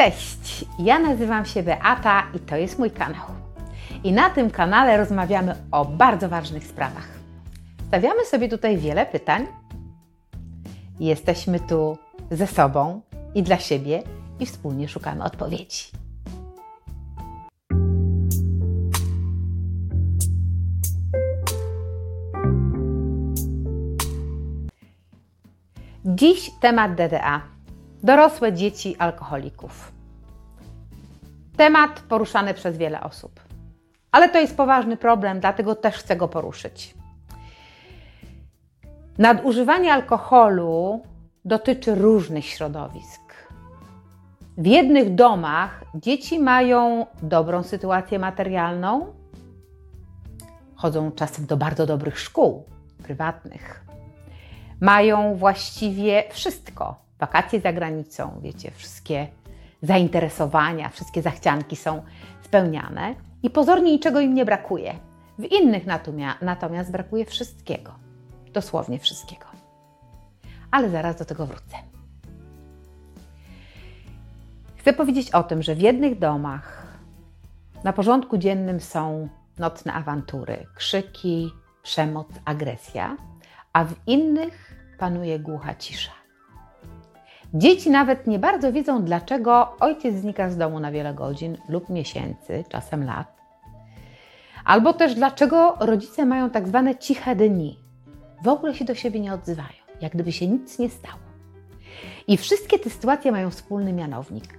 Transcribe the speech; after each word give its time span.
Cześć, 0.00 0.64
ja 0.78 0.98
nazywam 0.98 1.44
się 1.44 1.62
Beata 1.62 2.22
i 2.34 2.38
to 2.38 2.56
jest 2.56 2.78
mój 2.78 2.90
kanał. 2.90 3.26
I 4.04 4.12
na 4.12 4.30
tym 4.30 4.50
kanale 4.50 4.96
rozmawiamy 4.96 5.54
o 5.70 5.84
bardzo 5.84 6.28
ważnych 6.28 6.66
sprawach. 6.66 7.08
Stawiamy 7.88 8.24
sobie 8.24 8.48
tutaj 8.48 8.78
wiele 8.78 9.06
pytań. 9.06 9.46
Jesteśmy 11.00 11.60
tu 11.60 11.98
ze 12.30 12.46
sobą 12.46 13.00
i 13.34 13.42
dla 13.42 13.58
siebie 13.58 14.02
i 14.38 14.46
wspólnie 14.46 14.88
szukamy 14.88 15.24
odpowiedzi. 15.24 15.84
Dziś 26.04 26.50
temat 26.60 26.94
DDA. 26.94 27.49
Dorosłe 28.02 28.52
dzieci 28.52 28.96
alkoholików. 28.98 29.92
Temat 31.56 32.00
poruszany 32.00 32.54
przez 32.54 32.76
wiele 32.76 33.00
osób. 33.00 33.40
Ale 34.12 34.28
to 34.28 34.38
jest 34.38 34.56
poważny 34.56 34.96
problem, 34.96 35.40
dlatego 35.40 35.74
też 35.74 35.96
chcę 35.96 36.16
go 36.16 36.28
poruszyć. 36.28 36.94
Nadużywanie 39.18 39.92
alkoholu 39.92 41.02
dotyczy 41.44 41.94
różnych 41.94 42.44
środowisk. 42.44 43.20
W 44.58 44.66
jednych 44.66 45.14
domach 45.14 45.84
dzieci 45.94 46.38
mają 46.38 47.06
dobrą 47.22 47.62
sytuację 47.62 48.18
materialną, 48.18 49.06
chodzą 50.74 51.12
czasem 51.12 51.46
do 51.46 51.56
bardzo 51.56 51.86
dobrych 51.86 52.20
szkół 52.20 52.64
prywatnych. 53.02 53.84
Mają 54.80 55.34
właściwie 55.34 56.24
wszystko. 56.30 57.09
Wakacje 57.20 57.60
za 57.60 57.72
granicą, 57.72 58.40
wiecie, 58.42 58.70
wszystkie 58.70 59.28
zainteresowania, 59.82 60.88
wszystkie 60.88 61.22
zachcianki 61.22 61.76
są 61.76 62.02
spełniane 62.42 63.14
i 63.42 63.50
pozornie 63.50 63.92
niczego 63.92 64.20
im 64.20 64.34
nie 64.34 64.44
brakuje. 64.44 64.94
W 65.38 65.44
innych 65.44 65.82
natomiast 66.40 66.90
brakuje 66.90 67.24
wszystkiego, 67.24 67.94
dosłownie 68.52 68.98
wszystkiego. 68.98 69.44
Ale 70.70 70.90
zaraz 70.90 71.16
do 71.16 71.24
tego 71.24 71.46
wrócę. 71.46 71.76
Chcę 74.76 74.92
powiedzieć 74.92 75.30
o 75.30 75.42
tym, 75.42 75.62
że 75.62 75.74
w 75.74 75.80
jednych 75.80 76.18
domach 76.18 76.86
na 77.84 77.92
porządku 77.92 78.38
dziennym 78.38 78.80
są 78.80 79.28
nocne 79.58 79.92
awantury, 79.92 80.66
krzyki, 80.74 81.50
przemoc, 81.82 82.28
agresja, 82.44 83.16
a 83.72 83.84
w 83.84 83.94
innych 84.06 84.74
panuje 84.98 85.38
głucha 85.38 85.74
cisza. 85.74 86.19
Dzieci 87.54 87.90
nawet 87.90 88.26
nie 88.26 88.38
bardzo 88.38 88.72
wiedzą, 88.72 89.04
dlaczego 89.04 89.76
ojciec 89.80 90.14
znika 90.14 90.50
z 90.50 90.56
domu 90.56 90.80
na 90.80 90.92
wiele 90.92 91.14
godzin 91.14 91.58
lub 91.68 91.88
miesięcy, 91.88 92.64
czasem 92.68 93.04
lat. 93.04 93.40
Albo 94.64 94.92
też 94.92 95.14
dlaczego 95.14 95.76
rodzice 95.80 96.26
mają 96.26 96.50
tak 96.50 96.68
zwane 96.68 96.96
ciche 96.96 97.36
dni. 97.36 97.78
W 98.44 98.48
ogóle 98.48 98.74
się 98.74 98.84
do 98.84 98.94
siebie 98.94 99.20
nie 99.20 99.34
odzywają, 99.34 99.68
jak 100.00 100.12
gdyby 100.12 100.32
się 100.32 100.46
nic 100.46 100.78
nie 100.78 100.90
stało. 100.90 101.18
I 102.28 102.36
wszystkie 102.36 102.78
te 102.78 102.90
sytuacje 102.90 103.32
mają 103.32 103.50
wspólny 103.50 103.92
mianownik. 103.92 104.58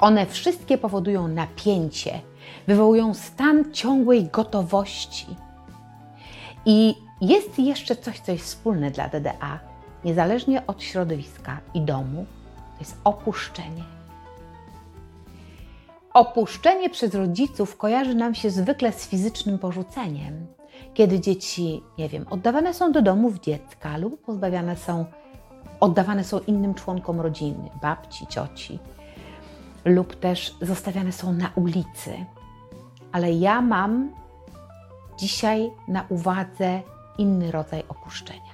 One 0.00 0.26
wszystkie 0.26 0.78
powodują 0.78 1.28
napięcie, 1.28 2.20
wywołują 2.66 3.14
stan 3.14 3.72
ciągłej 3.72 4.24
gotowości. 4.24 5.26
I 6.66 6.94
jest 7.20 7.58
jeszcze 7.58 7.96
coś, 7.96 8.20
co 8.20 8.32
jest 8.32 8.44
wspólne 8.44 8.90
dla 8.90 9.08
DDA, 9.08 9.69
niezależnie 10.04 10.66
od 10.66 10.82
środowiska 10.82 11.60
i 11.74 11.80
domu, 11.80 12.26
to 12.74 12.80
jest 12.80 12.96
opuszczenie. 13.04 13.84
Opuszczenie 16.14 16.90
przez 16.90 17.14
rodziców 17.14 17.76
kojarzy 17.76 18.14
nam 18.14 18.34
się 18.34 18.50
zwykle 18.50 18.92
z 18.92 19.08
fizycznym 19.08 19.58
porzuceniem, 19.58 20.46
kiedy 20.94 21.20
dzieci, 21.20 21.82
nie 21.98 22.08
wiem, 22.08 22.26
oddawane 22.30 22.74
są 22.74 22.92
do 22.92 23.02
domów 23.02 23.40
dziecka 23.40 23.96
lub 23.96 24.22
pozbawiane 24.22 24.76
są, 24.76 25.04
oddawane 25.80 26.24
są 26.24 26.38
innym 26.38 26.74
członkom 26.74 27.20
rodziny, 27.20 27.70
babci, 27.82 28.26
cioci, 28.26 28.78
lub 29.84 30.16
też 30.16 30.54
zostawiane 30.62 31.12
są 31.12 31.32
na 31.32 31.50
ulicy. 31.54 32.24
Ale 33.12 33.32
ja 33.32 33.60
mam 33.60 34.10
dzisiaj 35.18 35.70
na 35.88 36.04
uwadze 36.08 36.82
inny 37.18 37.50
rodzaj 37.50 37.82
opuszczenia 37.88 38.49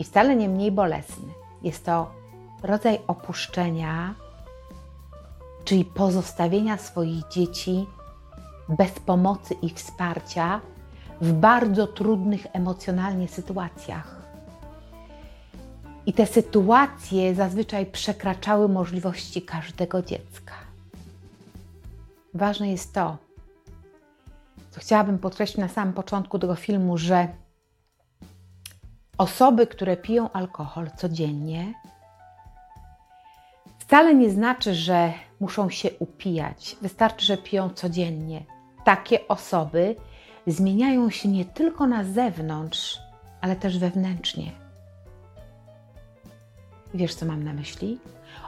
i 0.00 0.04
wcale 0.04 0.36
nie 0.36 0.48
mniej 0.48 0.72
bolesny. 0.72 1.32
Jest 1.62 1.84
to 1.84 2.10
rodzaj 2.62 2.98
opuszczenia, 3.06 4.14
czyli 5.64 5.84
pozostawienia 5.84 6.78
swoich 6.78 7.28
dzieci 7.28 7.86
bez 8.68 8.90
pomocy 8.90 9.54
i 9.54 9.70
wsparcia 9.70 10.60
w 11.20 11.32
bardzo 11.32 11.86
trudnych 11.86 12.46
emocjonalnie 12.52 13.28
sytuacjach. 13.28 14.20
I 16.06 16.12
te 16.12 16.26
sytuacje 16.26 17.34
zazwyczaj 17.34 17.86
przekraczały 17.86 18.68
możliwości 18.68 19.42
każdego 19.42 20.02
dziecka. 20.02 20.54
Ważne 22.34 22.70
jest 22.70 22.94
to, 22.94 23.16
co 24.70 24.80
chciałabym 24.80 25.18
podkreślić 25.18 25.58
na 25.58 25.68
samym 25.68 25.94
początku 25.94 26.38
tego 26.38 26.54
filmu, 26.54 26.98
że 26.98 27.28
osoby, 29.20 29.66
które 29.66 29.96
piją 29.96 30.32
alkohol 30.32 30.90
codziennie, 30.96 31.74
wcale 33.78 34.14
nie 34.14 34.30
znaczy, 34.30 34.74
że 34.74 35.12
muszą 35.40 35.70
się 35.70 35.90
upijać. 35.98 36.76
Wystarczy, 36.82 37.26
że 37.26 37.36
piją 37.36 37.70
codziennie. 37.70 38.44
Takie 38.84 39.28
osoby 39.28 39.96
zmieniają 40.46 41.10
się 41.10 41.28
nie 41.28 41.44
tylko 41.44 41.86
na 41.86 42.04
zewnątrz, 42.04 42.98
ale 43.40 43.56
też 43.56 43.78
wewnętrznie. 43.78 44.52
Wiesz, 46.94 47.14
co 47.14 47.26
mam 47.26 47.44
na 47.44 47.52
myśli? 47.52 47.98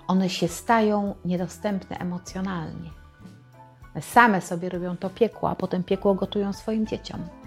One 0.06 0.28
się 0.28 0.48
stają 0.48 1.14
niedostępne 1.24 1.96
emocjonalnie. 1.98 2.90
Same 4.00 4.40
sobie 4.40 4.68
robią 4.68 4.96
to 4.96 5.10
piekło, 5.10 5.50
a 5.50 5.54
potem 5.54 5.84
piekło 5.84 6.14
gotują 6.14 6.52
swoim 6.52 6.86
dzieciom 6.86 7.41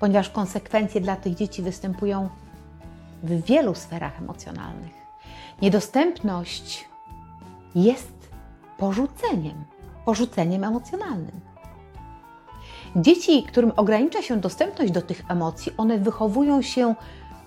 ponieważ 0.00 0.30
konsekwencje 0.30 1.00
dla 1.00 1.16
tych 1.16 1.34
dzieci 1.34 1.62
występują 1.62 2.28
w 3.22 3.44
wielu 3.44 3.74
sferach 3.74 4.18
emocjonalnych. 4.18 4.92
Niedostępność 5.62 6.88
jest 7.74 8.30
porzuceniem, 8.78 9.64
porzuceniem 10.04 10.64
emocjonalnym. 10.64 11.40
Dzieci, 12.96 13.42
którym 13.42 13.72
ogranicza 13.76 14.22
się 14.22 14.36
dostępność 14.36 14.92
do 14.92 15.02
tych 15.02 15.22
emocji, 15.28 15.72
one 15.76 15.98
wychowują 15.98 16.62
się 16.62 16.94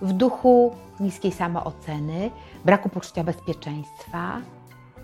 w 0.01 0.13
duchu 0.13 0.75
niskiej 0.99 1.31
samooceny, 1.31 2.31
braku 2.65 2.89
poczucia 2.89 3.23
bezpieczeństwa. 3.23 4.41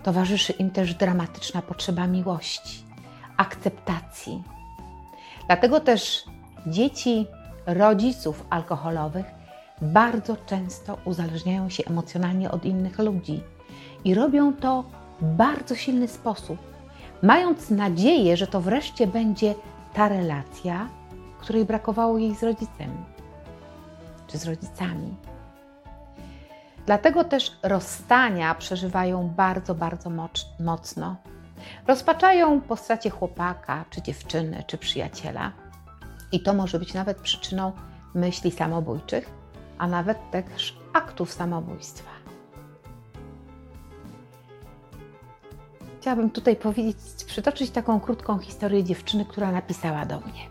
Towarzyszy 0.02 0.52
im 0.52 0.70
też 0.70 0.94
dramatyczna 0.94 1.62
potrzeba 1.62 2.06
miłości, 2.06 2.84
akceptacji. 3.36 4.42
Dlatego 5.46 5.80
też 5.80 6.24
dzieci 6.66 7.26
rodziców 7.74 8.46
alkoholowych 8.50 9.26
bardzo 9.82 10.36
często 10.36 10.98
uzależniają 11.04 11.68
się 11.68 11.82
emocjonalnie 11.84 12.50
od 12.50 12.64
innych 12.64 12.98
ludzi 12.98 13.42
i 14.04 14.14
robią 14.14 14.52
to 14.52 14.84
w 15.20 15.24
bardzo 15.24 15.74
silny 15.74 16.08
sposób, 16.08 16.58
mając 17.22 17.70
nadzieję, 17.70 18.36
że 18.36 18.46
to 18.46 18.60
wreszcie 18.60 19.06
będzie 19.06 19.54
ta 19.94 20.08
relacja, 20.08 20.88
której 21.40 21.64
brakowało 21.64 22.18
jej 22.18 22.34
z 22.34 22.42
rodzicem 22.42 23.04
czy 24.26 24.38
z 24.38 24.46
rodzicami. 24.46 25.16
Dlatego 26.86 27.24
też 27.24 27.56
rozstania 27.62 28.54
przeżywają 28.54 29.28
bardzo, 29.28 29.74
bardzo 29.74 30.10
mocno. 30.60 31.16
Rozpaczają 31.86 32.60
po 32.60 32.76
stracie 32.76 33.10
chłopaka, 33.10 33.84
czy 33.90 34.02
dziewczyny, 34.02 34.64
czy 34.66 34.78
przyjaciela 34.78 35.52
i 36.32 36.40
to 36.40 36.54
może 36.54 36.78
być 36.78 36.94
nawet 36.94 37.18
przyczyną 37.18 37.72
myśli 38.14 38.50
samobójczych, 38.50 39.30
a 39.78 39.86
nawet 39.86 40.30
też 40.30 40.78
aktów 40.92 41.32
samobójstwa. 41.32 42.10
Chciałabym 46.00 46.30
tutaj 46.30 46.56
powiedzieć, 46.56 46.96
przytoczyć 47.26 47.70
taką 47.70 48.00
krótką 48.00 48.38
historię 48.38 48.84
dziewczyny, 48.84 49.24
która 49.24 49.52
napisała 49.52 50.06
do 50.06 50.20
mnie. 50.20 50.50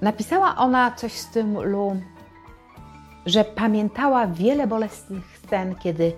Napisała 0.00 0.56
ona 0.56 0.90
coś 0.90 1.12
w 1.12 1.18
stylu, 1.18 1.96
że 3.26 3.44
pamiętała 3.44 4.26
wiele 4.26 4.66
bolesnych 4.66 5.38
scen, 5.38 5.74
kiedy 5.74 6.12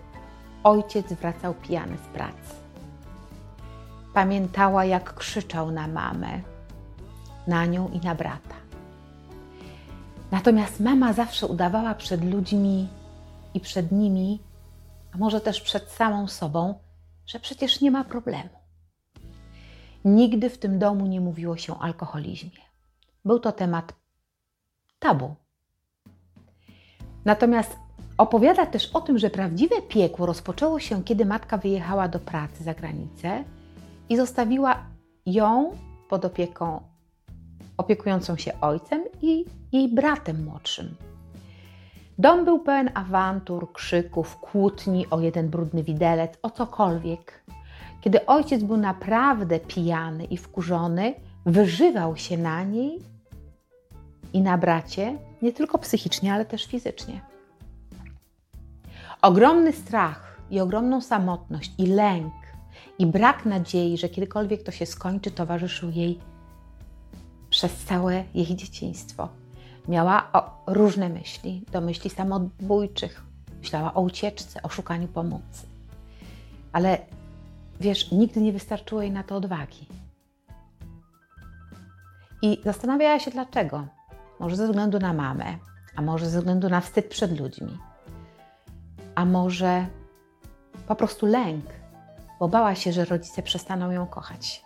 ojciec 0.64 1.12
wracał 1.12 1.55
pijany 1.55 1.97
z 1.97 2.14
pracy 2.14 2.66
Pamiętała, 4.17 4.85
jak 4.85 5.15
krzyczał 5.15 5.71
na 5.71 5.89
mamę, 5.89 6.41
na 7.47 7.67
nią 7.67 7.89
i 7.89 8.01
na 8.01 8.15
brata. 8.15 8.55
Natomiast 10.31 10.81
mama 10.81 11.13
zawsze 11.13 11.47
udawała 11.47 11.95
przed 11.95 12.25
ludźmi 12.25 12.89
i 13.55 13.61
przed 13.61 13.93
nimi, 13.93 14.41
a 15.15 15.19
może 15.19 15.41
też 15.41 15.61
przed 15.61 15.91
samą 15.91 16.29
sobą, 16.29 16.75
że 17.27 17.41
przecież 17.41 17.81
nie 17.81 17.91
ma 17.91 18.05
problemu. 18.05 18.49
Nigdy 20.05 20.51
w 20.51 20.59
tym 20.59 20.79
domu 20.79 21.07
nie 21.07 21.21
mówiło 21.21 21.57
się 21.57 21.73
o 21.73 21.83
alkoholizmie. 21.83 22.62
Był 23.25 23.39
to 23.39 23.53
temat 23.53 23.93
tabu. 24.99 25.35
Natomiast 27.25 27.77
opowiada 28.19 28.67
też 28.67 28.91
o 28.95 29.01
tym, 29.01 29.19
że 29.19 29.31
prawdziwe 29.31 29.83
piekło 29.83 30.27
rozpoczęło 30.27 30.81
się, 30.81 31.05
kiedy 31.05 31.25
matka 31.25 31.59
wyjechała 31.59 32.09
do 32.09 32.19
pracy 32.19 32.65
za 32.65 32.75
granicę 32.75 33.45
i 34.08 34.17
zostawiła 34.17 34.76
ją 35.26 35.73
pod 36.08 36.25
opieką 36.25 36.81
opiekującą 37.76 38.37
się 38.37 38.61
ojcem 38.61 39.05
i 39.23 39.44
jej 39.73 39.88
bratem 39.88 40.44
młodszym. 40.44 40.94
Dom 42.19 42.44
był 42.44 42.58
pełen 42.58 42.91
awantur, 42.94 43.73
krzyków, 43.73 44.37
kłótni 44.37 45.06
o 45.11 45.20
jeden 45.20 45.49
brudny 45.49 45.82
widelec, 45.82 46.38
o 46.43 46.50
cokolwiek. 46.50 47.44
Kiedy 48.00 48.26
ojciec 48.26 48.62
był 48.62 48.76
naprawdę 48.76 49.61
pijany 49.61 50.25
i 50.25 50.37
wkurzony, 50.37 51.14
wyżywał 51.47 52.17
się 52.17 52.38
na 52.38 52.64
niej 52.64 52.99
i 54.32 54.41
na 54.41 54.59
bracie, 54.59 55.19
nie 55.43 55.52
tylko 55.52 55.79
psychicznie, 55.79 56.35
ale 56.35 56.44
też 56.44 56.67
fizycznie. 56.67 57.20
Ogromny 59.23 59.73
strach 59.73 60.41
i 60.50 60.61
ogromną 60.61 61.00
samotność 61.00 61.73
i 61.79 61.87
lęk 61.87 62.32
i 62.99 63.07
brak 63.07 63.45
nadziei, 63.45 63.99
że 63.99 64.09
kiedykolwiek 64.09 64.63
to 64.63 64.73
się 64.73 64.87
skończy, 64.87 65.31
towarzyszył 65.31 65.91
jej 65.91 66.19
przez 67.51 67.85
całe 67.85 68.25
jej 68.35 68.57
dzieciństwo. 68.57 69.29
Miała 69.89 70.31
różne 70.67 71.09
myśli, 71.09 71.65
do 71.73 71.81
myśli 71.81 72.11
samobójczych. 72.11 73.23
Myślała 73.61 73.95
o 73.95 74.01
ucieczce, 74.01 74.63
o 74.63 74.69
szukaniu 74.69 75.09
pomocy. 75.09 75.67
Ale 76.73 76.99
wiesz, 77.81 78.11
nigdy 78.11 78.41
nie 78.41 78.53
wystarczyło 78.53 79.03
jej 79.03 79.11
na 79.11 79.23
to 79.23 79.37
odwagi. 79.37 79.87
I 82.43 82.61
zastanawiała 82.65 83.19
się 83.19 83.31
dlaczego. 83.31 83.87
Może 84.41 84.57
ze 84.57 84.67
względu 84.67 84.99
na 84.99 85.13
mamę, 85.13 85.59
a 85.97 86.03
może 86.03 86.31
ze 86.31 86.39
względu 86.39 86.69
na 86.69 86.81
wstyd 86.81 87.09
przed 87.09 87.41
ludźmi, 87.41 87.79
a 89.15 89.25
może 89.25 89.87
po 90.89 90.97
prostu 90.97 91.27
lęk, 91.27 91.65
bo 92.41 92.49
bała 92.49 92.75
się, 92.75 92.93
że 92.93 93.05
rodzice 93.05 93.43
przestaną 93.43 93.91
ją 93.91 94.06
kochać. 94.06 94.65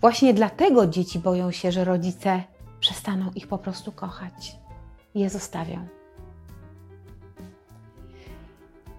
Właśnie 0.00 0.34
dlatego 0.34 0.86
dzieci 0.86 1.18
boją 1.18 1.50
się, 1.50 1.72
że 1.72 1.84
rodzice 1.84 2.42
przestaną 2.80 3.30
ich 3.34 3.46
po 3.48 3.58
prostu 3.58 3.92
kochać 3.92 4.56
je 5.14 5.30
zostawią. 5.30 5.86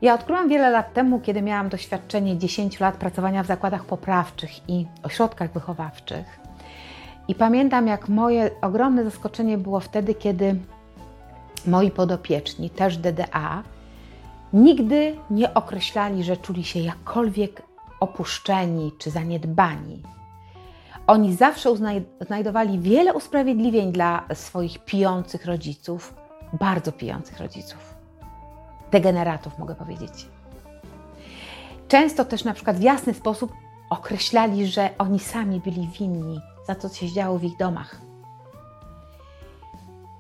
Ja 0.02 0.14
odkryłam 0.14 0.50
wiele 0.50 0.70
lat 0.70 0.94
temu, 0.94 1.20
kiedy 1.20 1.42
miałam 1.42 1.70
doświadczenie 1.70 2.38
10 2.38 2.80
lat 2.80 2.98
pracowania 2.98 3.44
w 3.44 3.48
zakładach 3.48 3.86
poprawczych 3.86 4.70
i 4.70 4.86
ośrodkach 5.04 5.54
wychowawczych. 5.54 6.40
I 7.28 7.36
pamiętam, 7.36 7.88
jak 7.88 8.10
moje 8.10 8.52
ogromne 8.62 9.04
zaskoczenie 9.04 9.58
było 9.58 9.80
wtedy, 9.80 10.14
kiedy 10.14 10.56
moi 11.68 11.92
podopieczni, 11.92 12.70
też 12.70 12.98
DDA, 12.98 13.64
nigdy 14.54 15.18
nie 15.30 15.54
określali, 15.54 16.24
że 16.24 16.38
czuli 16.38 16.64
się 16.64 16.80
jakkolwiek 16.80 17.62
opuszczeni 18.00 18.92
czy 18.98 19.12
zaniedbani. 19.12 20.04
Oni 21.08 21.36
zawsze 21.36 21.70
znajdowali 22.22 22.80
wiele 22.80 23.14
usprawiedliwień 23.14 23.92
dla 23.92 24.24
swoich 24.34 24.80
pijących 24.80 25.46
rodziców, 25.46 26.14
bardzo 26.54 26.92
pijących 26.92 27.40
rodziców. 27.40 27.94
Degeneratów, 28.92 29.60
mogę 29.60 29.76
powiedzieć. 29.76 30.28
Często 31.88 32.26
też 32.26 32.44
na 32.44 32.54
przykład 32.54 32.78
w 32.78 32.82
jasny 32.82 33.14
sposób 33.14 33.54
określali, 33.90 34.68
że 34.68 34.90
oni 34.98 35.20
sami 35.20 35.60
byli 35.60 35.88
winni 35.88 36.42
za 36.68 36.76
to, 36.76 36.90
co 36.90 36.96
się 36.96 37.14
działo 37.14 37.40
w 37.40 37.44
ich 37.44 37.58
domach. 37.58 38.02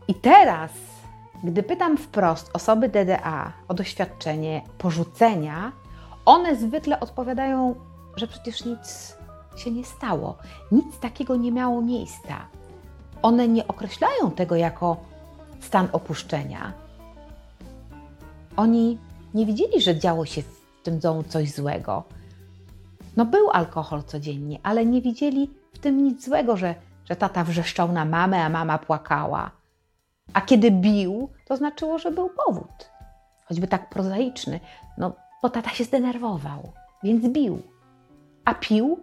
I 0.07 0.15
teraz, 0.15 0.71
gdy 1.43 1.63
pytam 1.63 1.97
wprost 1.97 2.49
osoby 2.53 2.89
DDA 2.89 3.53
o 3.67 3.73
doświadczenie 3.73 4.61
porzucenia, 4.77 5.71
one 6.25 6.55
zwykle 6.55 6.99
odpowiadają, 6.99 7.75
że 8.15 8.27
przecież 8.27 8.65
nic 8.65 9.15
się 9.55 9.71
nie 9.71 9.85
stało. 9.85 10.37
Nic 10.71 10.99
takiego 10.99 11.35
nie 11.35 11.51
miało 11.51 11.81
miejsca. 11.81 12.45
One 13.21 13.47
nie 13.47 13.67
określają 13.67 14.31
tego 14.31 14.55
jako 14.55 14.97
stan 15.59 15.87
opuszczenia. 15.91 16.73
Oni 18.57 18.97
nie 19.33 19.45
widzieli, 19.45 19.81
że 19.81 19.99
działo 19.99 20.25
się 20.25 20.41
w 20.41 20.81
tym 20.83 20.99
domu 20.99 21.23
coś 21.23 21.51
złego. 21.51 22.03
No 23.17 23.25
był 23.25 23.49
alkohol 23.49 24.03
codziennie, 24.03 24.59
ale 24.63 24.85
nie 24.85 25.01
widzieli 25.01 25.49
w 25.73 25.79
tym 25.79 26.03
nic 26.03 26.25
złego, 26.25 26.57
że, 26.57 26.75
że 27.09 27.15
tata 27.15 27.43
wrzeszczał 27.43 27.91
na 27.91 28.05
mamę, 28.05 28.43
a 28.43 28.49
mama 28.49 28.77
płakała. 28.77 29.58
A 30.33 30.41
kiedy 30.41 30.71
bił, 30.71 31.29
to 31.45 31.57
znaczyło, 31.57 31.97
że 31.97 32.11
był 32.11 32.29
powód. 32.45 32.91
Choćby 33.45 33.67
tak 33.67 33.89
prozaiczny. 33.89 34.59
No, 34.97 35.13
bo 35.41 35.49
tata 35.49 35.69
się 35.69 35.83
zdenerwował, 35.83 36.71
więc 37.03 37.27
bił. 37.27 37.61
A 38.45 38.53
pił, 38.53 38.99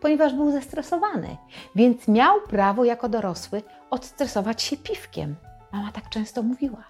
ponieważ 0.00 0.34
był 0.34 0.50
zestresowany, 0.50 1.36
więc 1.74 2.08
miał 2.08 2.40
prawo 2.40 2.84
jako 2.84 3.08
dorosły 3.08 3.62
odstresować 3.90 4.62
się 4.62 4.76
piwkiem. 4.76 5.36
Mama 5.72 5.92
tak 5.92 6.08
często 6.08 6.42
mówiła. 6.42 6.84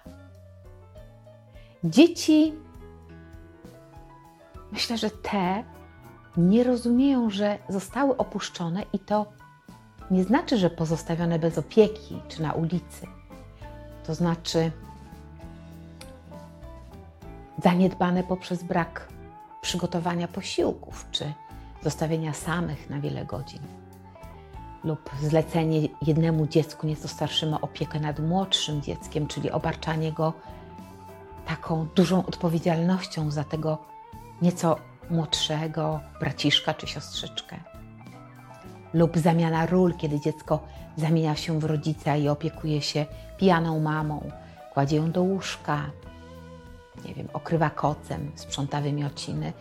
Dzieci, 1.83 2.53
myślę, 4.71 4.97
że 4.97 5.09
te 5.09 5.63
nie 6.37 6.63
rozumieją, 6.63 7.29
że 7.29 7.57
zostały 7.69 8.17
opuszczone 8.17 8.83
i 8.93 8.99
to 8.99 9.25
nie 10.11 10.23
znaczy, 10.23 10.57
że 10.57 10.69
pozostawione 10.69 11.39
bez 11.39 11.57
opieki 11.57 12.21
czy 12.27 12.41
na 12.41 12.53
ulicy. 12.53 13.07
To 14.07 14.15
znaczy 14.15 14.71
zaniedbane 17.63 18.23
poprzez 18.23 18.63
brak 18.63 19.07
przygotowania 19.61 20.27
posiłków 20.27 21.05
czy 21.11 21.33
zostawienia 21.83 22.33
samych 22.33 22.89
na 22.89 22.99
wiele 22.99 23.25
godzin 23.25 23.61
lub 24.83 25.09
zlecenie 25.21 25.87
jednemu 26.01 26.47
dziecku 26.47 26.87
nieco 26.87 27.07
starszemu 27.07 27.57
opiekę 27.61 27.99
nad 27.99 28.19
młodszym 28.19 28.81
dzieckiem, 28.81 29.27
czyli 29.27 29.51
obarczanie 29.51 30.11
go 30.11 30.33
taką 31.45 31.87
dużą 31.95 32.25
odpowiedzialnością 32.25 33.31
za 33.31 33.43
tego 33.43 33.77
nieco 34.41 34.77
młodszego 35.09 35.99
braciszka 36.19 36.73
czy 36.73 36.87
siostrzyczkę. 36.87 37.57
Lub 38.93 39.17
zamiana 39.17 39.65
ról, 39.65 39.93
kiedy 39.97 40.19
dziecko 40.19 40.59
zamienia 40.97 41.35
się 41.35 41.59
w 41.59 41.63
rodzica 41.63 42.15
i 42.15 42.27
opiekuje 42.27 42.81
się 42.81 43.05
pijaną 43.41 43.79
mamą, 43.79 44.31
kładzie 44.73 44.95
ją 44.95 45.11
do 45.11 45.21
łóżka, 45.21 45.81
nie 47.05 47.13
wiem, 47.13 47.27
okrywa 47.33 47.69
kocem, 47.69 48.31
sprząta 48.35 48.81
wymiociny, 48.81 49.53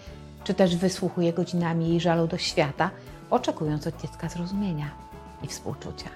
czy 0.45 0.55
też 0.55 0.77
wysłuchuje 0.77 1.33
godzinami 1.33 1.89
jej 1.89 2.01
żalu 2.01 2.27
do 2.27 2.39
świata, 2.39 2.91
oczekując 3.31 3.87
od 3.87 4.03
dziecka 4.03 4.29
zrozumienia 4.29 4.91
i 5.43 5.47
współczucia. 5.47 6.09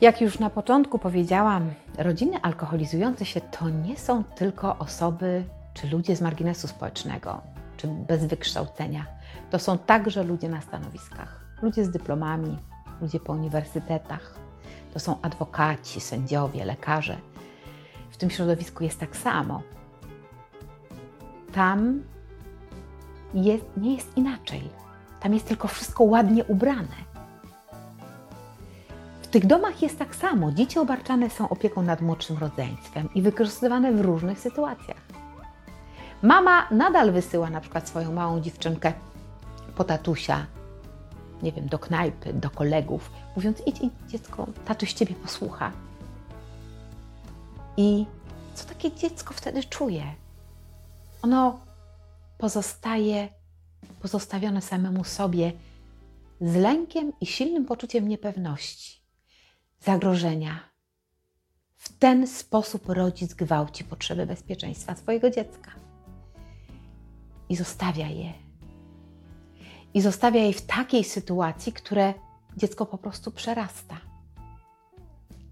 Jak 0.00 0.20
już 0.20 0.38
na 0.38 0.50
początku 0.50 0.98
powiedziałam, 0.98 1.70
rodziny 1.98 2.40
alkoholizujące 2.42 3.24
się 3.24 3.40
to 3.40 3.68
nie 3.68 3.96
są 3.96 4.24
tylko 4.24 4.78
osoby 4.78 5.44
czy 5.74 5.88
ludzie 5.88 6.16
z 6.16 6.20
marginesu 6.20 6.68
społecznego, 6.68 7.40
czy 7.76 7.88
bez 7.88 8.24
wykształcenia. 8.24 9.06
To 9.50 9.58
są 9.58 9.78
także 9.78 10.22
ludzie 10.22 10.48
na 10.48 10.60
stanowiskach, 10.60 11.40
ludzie 11.62 11.84
z 11.84 11.90
dyplomami, 11.90 12.58
ludzie 13.00 13.20
po 13.20 13.32
uniwersytetach. 13.32 14.34
To 14.92 15.00
są 15.00 15.20
adwokaci, 15.22 16.00
sędziowie, 16.00 16.64
lekarze. 16.64 17.16
W 18.10 18.16
tym 18.16 18.30
środowisku 18.30 18.84
jest 18.84 19.00
tak 19.00 19.16
samo 19.16 19.62
tam 21.52 22.02
jest, 23.34 23.64
nie 23.76 23.94
jest 23.94 24.16
inaczej. 24.16 24.68
Tam 25.20 25.34
jest 25.34 25.46
tylko 25.48 25.68
wszystko 25.68 26.04
ładnie 26.04 26.44
ubrane. 26.44 27.12
W 29.22 29.26
tych 29.26 29.46
domach 29.46 29.82
jest 29.82 29.98
tak 29.98 30.14
samo. 30.14 30.52
Dzieci 30.52 30.78
obarczane 30.78 31.30
są 31.30 31.48
opieką 31.48 31.82
nad 31.82 32.00
młodszym 32.00 32.38
rodzeństwem 32.38 33.08
i 33.14 33.22
wykorzystywane 33.22 33.92
w 33.92 34.00
różnych 34.00 34.40
sytuacjach. 34.40 35.02
Mama 36.22 36.66
nadal 36.70 37.12
wysyła 37.12 37.50
na 37.50 37.60
przykład 37.60 37.88
swoją 37.88 38.12
małą 38.12 38.40
dziewczynkę 38.40 38.92
po 39.76 39.84
tatusia, 39.84 40.46
nie 41.42 41.52
wiem, 41.52 41.68
do 41.68 41.78
knajpy, 41.78 42.32
do 42.32 42.50
kolegów, 42.50 43.10
mówiąc: 43.36 43.62
idź, 43.66 43.80
idź 43.80 43.92
dziecko, 44.08 44.46
tatuś 44.64 44.92
ciebie 44.92 45.14
posłucha. 45.14 45.72
I 47.76 48.06
co 48.54 48.64
takie 48.64 48.92
dziecko 48.92 49.34
wtedy 49.34 49.64
czuje? 49.64 50.14
ono 51.22 51.60
pozostaje 52.38 53.28
pozostawione 54.00 54.62
samemu 54.62 55.04
sobie 55.04 55.52
z 56.40 56.54
lękiem 56.56 57.12
i 57.20 57.26
silnym 57.26 57.66
poczuciem 57.66 58.08
niepewności, 58.08 59.02
zagrożenia, 59.80 60.72
W 61.76 61.98
ten 61.98 62.26
sposób 62.26 62.88
rodzic 62.88 63.34
gwałci 63.34 63.84
potrzeby 63.84 64.26
bezpieczeństwa 64.26 64.96
swojego 64.96 65.30
dziecka 65.30 65.70
i 67.48 67.56
zostawia 67.56 68.08
je. 68.08 68.41
I 69.94 70.00
zostawia 70.00 70.40
je 70.40 70.52
w 70.52 70.66
takiej 70.66 71.04
sytuacji, 71.04 71.72
które 71.72 72.14
dziecko 72.56 72.86
po 72.86 72.98
prostu 72.98 73.30
przerasta. 73.30 73.96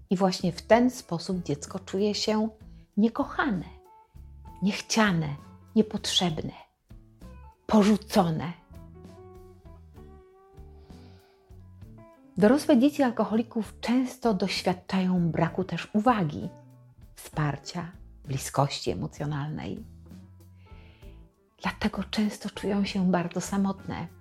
I 0.09 0.17
właśnie 0.17 0.51
w 0.51 0.61
ten 0.61 0.89
sposób 0.89 1.43
dziecko 1.43 1.79
czuje 1.79 2.15
się 2.15 2.49
niekochane, 2.97 3.65
niechciane, 4.61 5.35
niepotrzebne, 5.75 6.53
porzucone. 7.67 8.53
Dorosłe 12.37 12.79
dzieci 12.79 13.03
alkoholików 13.03 13.73
często 13.81 14.33
doświadczają 14.33 15.31
braku 15.31 15.63
też 15.63 15.87
uwagi, 15.93 16.49
wsparcia, 17.15 17.91
bliskości 18.25 18.91
emocjonalnej. 18.91 19.83
Dlatego 21.61 22.03
często 22.03 22.49
czują 22.49 22.85
się 22.85 23.11
bardzo 23.11 23.41
samotne. 23.41 24.20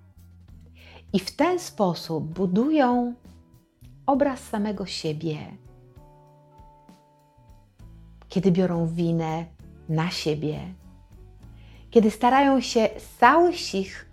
I 1.13 1.19
w 1.19 1.37
ten 1.37 1.59
sposób 1.59 2.25
budują 2.25 3.15
obraz 4.07 4.41
samego 4.41 4.87
siebie, 4.87 5.39
kiedy 8.29 8.53
biorą 8.53 8.87
winę 8.87 9.45
na 9.89 10.11
siebie, 10.11 10.61
kiedy 11.91 12.11
starają 12.11 12.61
się 12.61 12.89
z 12.99 13.17
całych 13.17 13.57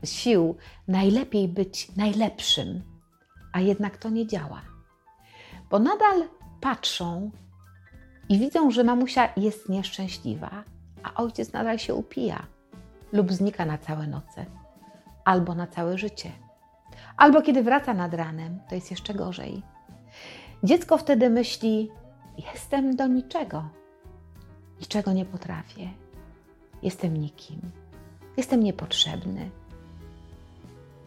sił 0.04 0.56
najlepiej 0.88 1.48
być 1.48 1.96
najlepszym, 1.96 2.82
a 3.54 3.60
jednak 3.60 3.98
to 3.98 4.10
nie 4.10 4.28
działa. 4.28 4.62
Bo 5.70 5.80
nadal 5.80 6.24
patrzą 6.62 7.32
i 8.30 8.40
widzą, 8.40 8.72
że 8.72 8.84
mamusia 8.84 9.30
jest 9.38 9.70
nieszczęśliwa, 9.70 10.64
a 11.04 11.14
ojciec 11.14 11.54
nadal 11.54 11.80
się 11.80 11.94
upija 11.94 12.48
lub 13.14 13.34
znika 13.34 13.66
na 13.66 13.78
całe 13.78 14.08
noce, 14.08 14.46
albo 15.26 15.56
na 15.56 15.68
całe 15.68 15.98
życie. 15.98 16.47
Albo 17.18 17.42
kiedy 17.42 17.64
wraca 17.64 17.94
nad 17.94 18.14
ranem, 18.14 18.60
to 18.70 18.76
jest 18.76 18.92
jeszcze 18.92 19.14
gorzej. 19.14 19.62
Dziecko 20.64 20.98
wtedy 20.98 21.30
myśli: 21.30 21.92
Jestem 22.54 22.96
do 22.96 23.08
niczego, 23.08 23.64
niczego 24.82 25.14
nie 25.14 25.26
potrafię, 25.26 25.90
jestem 26.84 27.18
nikim, 27.18 27.62
jestem 28.38 28.64
niepotrzebny, 28.64 29.50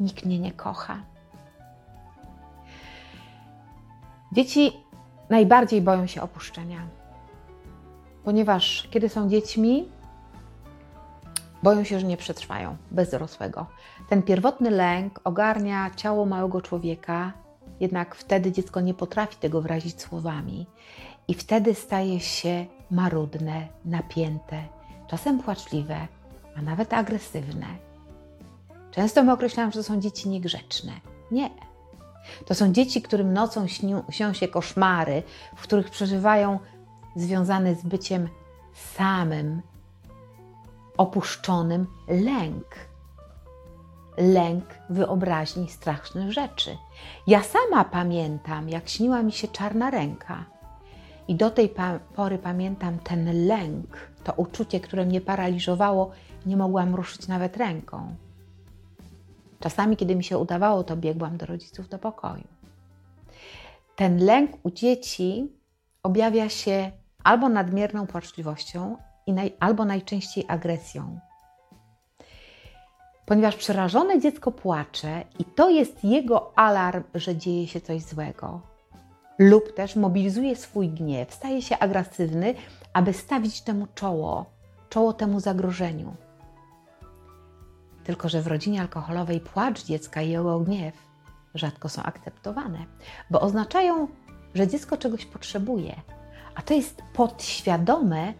nikt 0.00 0.24
mnie 0.24 0.38
nie 0.38 0.52
kocha. 0.52 1.02
Dzieci 4.32 4.72
najbardziej 5.30 5.82
boją 5.82 6.06
się 6.06 6.22
opuszczenia, 6.22 6.86
ponieważ 8.24 8.88
kiedy 8.90 9.08
są 9.08 9.28
dziećmi, 9.28 9.88
boją 11.62 11.84
się, 11.84 12.00
że 12.00 12.06
nie 12.06 12.16
przetrwają 12.16 12.76
bez 12.90 13.10
dorosłego. 13.10 13.66
Ten 14.10 14.22
pierwotny 14.22 14.70
lęk 14.70 15.20
ogarnia 15.24 15.90
ciało 15.96 16.26
małego 16.26 16.62
człowieka, 16.62 17.32
jednak 17.80 18.14
wtedy 18.14 18.52
dziecko 18.52 18.80
nie 18.80 18.94
potrafi 18.94 19.36
tego 19.36 19.62
wyrazić 19.62 20.00
słowami 20.00 20.66
i 21.28 21.34
wtedy 21.34 21.74
staje 21.74 22.20
się 22.20 22.66
marudne, 22.90 23.68
napięte, 23.84 24.64
czasem 25.06 25.38
płaczliwe, 25.38 26.08
a 26.56 26.62
nawet 26.62 26.92
agresywne. 26.92 27.66
Często 28.90 29.24
my 29.24 29.32
określamy, 29.32 29.72
że 29.72 29.78
to 29.78 29.84
są 29.84 30.00
dzieci 30.00 30.28
niegrzeczne. 30.28 30.92
Nie. 31.30 31.50
To 32.46 32.54
są 32.54 32.72
dzieci, 32.72 33.02
którym 33.02 33.32
nocą 33.32 33.66
śnią, 33.66 34.02
się 34.32 34.48
koszmary, 34.48 35.22
w 35.56 35.62
których 35.62 35.90
przeżywają 35.90 36.58
związane 37.16 37.74
z 37.74 37.82
byciem 37.82 38.28
samym, 38.74 39.62
opuszczonym 40.96 41.86
lęk. 42.08 42.89
Lęk 44.16 44.64
wyobraźni 44.90 45.68
strasznych 45.68 46.32
rzeczy. 46.32 46.76
Ja 47.26 47.42
sama 47.42 47.84
pamiętam, 47.84 48.68
jak 48.68 48.88
śniła 48.88 49.22
mi 49.22 49.32
się 49.32 49.48
czarna 49.48 49.90
ręka. 49.90 50.44
I 51.28 51.34
do 51.34 51.50
tej 51.50 51.74
pory 52.16 52.38
pamiętam 52.38 52.98
ten 52.98 53.46
lęk, 53.46 54.10
to 54.24 54.32
uczucie, 54.32 54.80
które 54.80 55.06
mnie 55.06 55.20
paraliżowało, 55.20 56.10
nie 56.46 56.56
mogłam 56.56 56.94
ruszyć 56.94 57.28
nawet 57.28 57.56
ręką. 57.56 58.14
Czasami, 59.60 59.96
kiedy 59.96 60.16
mi 60.16 60.24
się 60.24 60.38
udawało, 60.38 60.84
to 60.84 60.96
biegłam 60.96 61.36
do 61.36 61.46
rodziców 61.46 61.88
do 61.88 61.98
pokoju. 61.98 62.48
Ten 63.96 64.24
lęk 64.24 64.50
u 64.62 64.70
dzieci 64.70 65.52
objawia 66.02 66.48
się 66.48 66.90
albo 67.24 67.48
nadmierną 67.48 68.06
płaczliwością, 68.06 68.96
albo 69.60 69.84
najczęściej 69.84 70.44
agresją. 70.48 71.20
Ponieważ 73.30 73.56
przerażone 73.56 74.20
dziecko 74.20 74.52
płacze 74.52 75.24
i 75.38 75.44
to 75.44 75.70
jest 75.70 76.04
jego 76.04 76.58
alarm, 76.58 77.04
że 77.14 77.36
dzieje 77.36 77.66
się 77.66 77.80
coś 77.80 78.02
złego, 78.02 78.60
lub 79.38 79.74
też 79.74 79.96
mobilizuje 79.96 80.56
swój 80.56 80.88
gniew, 80.88 81.34
staje 81.34 81.62
się 81.62 81.78
agresywny, 81.78 82.54
aby 82.92 83.12
stawić 83.12 83.60
temu 83.60 83.86
czoło, 83.94 84.46
czoło 84.88 85.12
temu 85.12 85.40
zagrożeniu. 85.40 86.14
Tylko, 88.04 88.28
że 88.28 88.42
w 88.42 88.46
rodzinie 88.46 88.80
alkoholowej 88.80 89.40
płacz 89.40 89.84
dziecka 89.84 90.22
i 90.22 90.30
jego 90.30 90.60
gniew 90.60 90.94
rzadko 91.54 91.88
są 91.88 92.02
akceptowane, 92.02 92.78
bo 93.30 93.40
oznaczają, 93.40 94.08
że 94.54 94.68
dziecko 94.68 94.96
czegoś 94.96 95.26
potrzebuje, 95.26 95.94
a 96.54 96.62
to 96.62 96.74
jest 96.74 97.02
podświadome, 97.14 98.34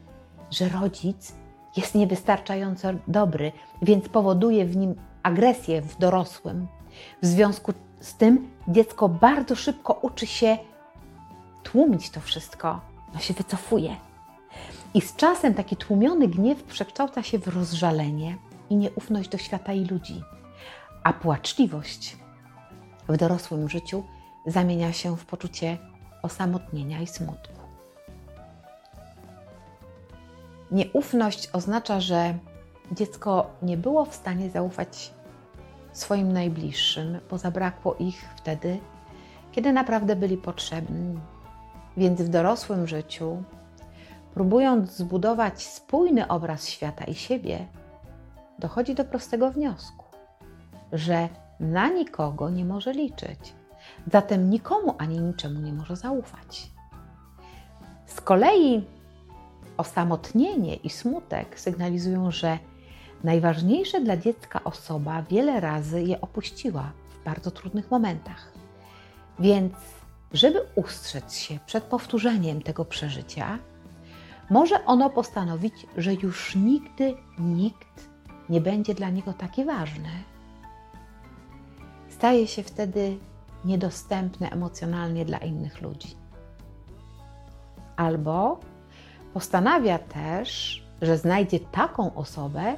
że 0.51 0.69
rodzic 0.69 1.40
jest 1.77 1.95
niewystarczająco 1.95 2.89
dobry, 3.09 3.53
więc 3.83 4.09
powoduje 4.09 4.67
w 4.67 4.77
nim 4.77 4.95
agresję 5.23 5.83
w 5.83 5.99
dorosłym. 5.99 6.67
W 7.23 7.27
związku 7.27 7.73
z 8.01 8.15
tym 8.15 8.51
dziecko 8.69 9.09
bardzo 9.09 9.57
szybko 9.57 9.93
uczy 10.03 10.27
się 10.27 10.59
tłumić 11.63 12.11
to 12.11 12.21
wszystko, 12.21 12.81
no 13.15 13.21
się 13.21 13.35
wycofuje. 13.35 13.97
I 14.95 15.01
z 15.01 15.17
czasem 15.17 15.55
taki 15.55 15.77
tłumiony 15.77 16.29
gniew 16.29 16.63
przekształca 16.63 17.23
się 17.23 17.39
w 17.39 17.49
rozżalenie 17.49 18.37
i 18.71 18.77
nieufność 18.77 19.29
do 19.29 19.39
świata 19.39 19.73
i 19.73 19.85
ludzi, 19.85 20.23
a 21.05 21.13
płaczliwość 21.13 22.17
w 23.09 23.17
dorosłym 23.17 23.69
życiu 23.69 24.05
zamienia 24.47 24.93
się 24.93 25.17
w 25.17 25.27
poczucie 25.27 25.79
osamotnienia 26.23 27.01
i 27.01 27.07
smutku. 27.07 27.60
Nieufność 30.71 31.51
oznacza, 31.53 32.01
że 32.01 32.35
dziecko 32.93 33.51
nie 33.63 33.77
było 33.77 34.05
w 34.05 34.15
stanie 34.15 34.51
zaufać 34.51 35.13
swoim 35.93 36.33
najbliższym, 36.33 37.19
bo 37.31 37.39
zabrakło 37.39 37.95
ich 37.95 38.29
wtedy, 38.37 38.79
kiedy 39.53 39.73
naprawdę 39.73 40.17
byli 40.17 40.37
potrzebni. 40.37 41.21
Więc 41.97 42.23
w 42.23 42.29
dorosłym 42.29 42.87
życiu, 42.87 43.43
próbując 44.35 44.97
zbudować 44.97 45.63
spójny 45.63 46.29
obraz 46.29 46.69
świata 46.69 47.05
i 47.05 47.15
siebie, 47.15 47.67
dochodzi 48.59 48.95
do 48.95 49.05
prostego 49.05 49.51
wniosku, 49.51 50.05
że 50.93 51.29
na 51.61 51.89
nikogo 51.89 52.51
nie 52.51 52.65
może 52.65 52.93
liczyć, 52.93 53.55
zatem 54.13 54.51
nikomu 54.51 54.95
ani 54.99 55.19
niczemu 55.19 55.61
nie 55.61 55.73
może 55.73 55.97
zaufać. 55.97 56.71
Z 58.07 58.21
kolei 58.21 58.85
Osamotnienie 59.81 60.75
i 60.75 60.91
smutek 60.91 61.61
sygnalizują, 61.61 62.31
że 62.31 62.59
najważniejsza 63.25 64.01
dla 64.01 64.17
dziecka 64.17 64.65
osoba 64.65 65.23
wiele 65.23 65.61
razy 65.61 66.03
je 66.03 66.21
opuściła 66.21 66.93
w 67.09 67.25
bardzo 67.25 67.51
trudnych 67.51 67.91
momentach. 67.91 68.53
Więc, 69.39 69.73
żeby 70.33 70.61
ustrzec 70.75 71.35
się 71.35 71.59
przed 71.67 71.85
powtórzeniem 71.85 72.63
tego 72.63 72.85
przeżycia, 72.85 73.59
może 74.51 74.85
ono 74.85 75.11
postanowić, 75.11 75.87
że 75.97 76.15
już 76.15 76.57
nigdy 76.57 77.15
nikt 77.39 78.09
nie 78.49 78.61
będzie 78.61 78.95
dla 78.95 79.11
niego 79.11 79.33
taki 79.33 79.65
ważny. 79.65 80.11
Staje 82.09 82.47
się 82.47 82.63
wtedy 82.63 83.19
niedostępny 83.65 84.51
emocjonalnie 84.51 85.25
dla 85.25 85.39
innych 85.39 85.83
ludzi. 85.83 86.17
Albo 87.97 88.61
Postanawia 89.35 89.99
też, 89.99 90.83
że 91.03 91.19
znajdzie 91.19 91.61
taką 91.61 92.15
osobę, 92.15 92.77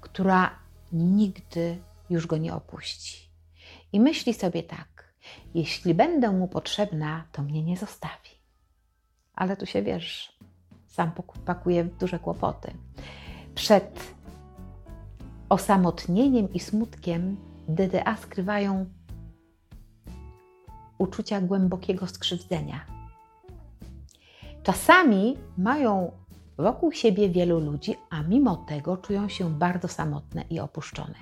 która 0.00 0.50
nigdy 0.92 1.78
już 2.10 2.26
go 2.26 2.36
nie 2.36 2.54
opuści. 2.54 3.30
I 3.92 4.00
myśli 4.00 4.34
sobie 4.34 4.62
tak: 4.62 5.14
jeśli 5.54 5.94
będę 5.94 6.30
mu 6.30 6.48
potrzebna, 6.48 7.24
to 7.32 7.42
mnie 7.42 7.62
nie 7.62 7.76
zostawi. 7.76 8.30
Ale 9.34 9.56
tu 9.56 9.66
się 9.66 9.82
wiesz, 9.82 10.38
sam 10.86 11.12
pakuje 11.44 11.84
duże 11.84 12.18
kłopoty. 12.18 12.72
Przed 13.54 14.14
osamotnieniem 15.48 16.52
i 16.52 16.60
smutkiem 16.60 17.36
DDA 17.68 18.16
skrywają 18.16 18.86
uczucia 20.98 21.40
głębokiego 21.40 22.06
skrzywdzenia 22.06 23.01
Czasami 24.62 25.36
mają 25.58 26.12
wokół 26.58 26.92
siebie 26.92 27.28
wielu 27.28 27.60
ludzi, 27.60 27.96
a 28.10 28.22
mimo 28.22 28.56
tego 28.56 28.96
czują 28.96 29.28
się 29.28 29.50
bardzo 29.50 29.88
samotne 29.88 30.44
i 30.50 30.60
opuszczone. 30.60 31.14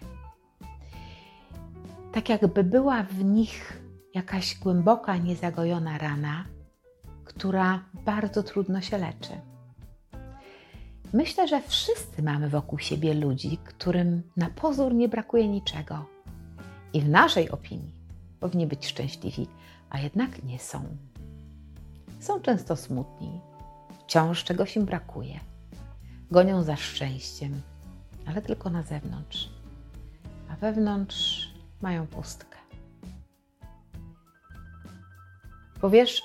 Tak 2.12 2.28
jakby 2.28 2.64
była 2.64 3.02
w 3.02 3.24
nich 3.24 3.82
jakaś 4.14 4.58
głęboka, 4.58 5.16
niezagojona 5.16 5.98
rana, 5.98 6.44
która 7.24 7.84
bardzo 8.04 8.42
trudno 8.42 8.80
się 8.80 8.98
leczy. 8.98 9.32
Myślę, 11.12 11.48
że 11.48 11.62
wszyscy 11.62 12.22
mamy 12.22 12.48
wokół 12.48 12.78
siebie 12.78 13.14
ludzi, 13.14 13.58
którym 13.64 14.22
na 14.36 14.50
pozór 14.50 14.94
nie 14.94 15.08
brakuje 15.08 15.48
niczego. 15.48 16.04
I 16.92 17.00
w 17.00 17.08
naszej 17.08 17.50
opinii 17.50 17.94
powinni 18.40 18.66
być 18.66 18.86
szczęśliwi, 18.86 19.46
a 19.90 20.00
jednak 20.00 20.42
nie 20.44 20.58
są. 20.58 20.84
Są 22.20 22.40
często 22.40 22.76
smutni, 22.76 23.40
wciąż 23.98 24.44
czegoś 24.44 24.76
im 24.76 24.84
brakuje. 24.84 25.40
Gonią 26.30 26.62
za 26.62 26.76
szczęściem, 26.76 27.60
ale 28.26 28.42
tylko 28.42 28.70
na 28.70 28.82
zewnątrz, 28.82 29.50
a 30.50 30.56
wewnątrz 30.56 31.50
mają 31.82 32.06
pustkę. 32.06 32.58
Bo 35.80 35.90
wiesz, 35.90 36.22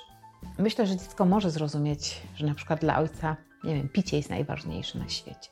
myślę, 0.58 0.86
że 0.86 0.96
dziecko 0.96 1.24
może 1.24 1.50
zrozumieć, 1.50 2.22
że 2.34 2.46
na 2.46 2.54
przykład 2.54 2.80
dla 2.80 2.98
ojca, 2.98 3.36
nie 3.64 3.74
wiem, 3.74 3.88
picie 3.88 4.16
jest 4.16 4.30
najważniejsze 4.30 4.98
na 4.98 5.08
świecie. 5.08 5.50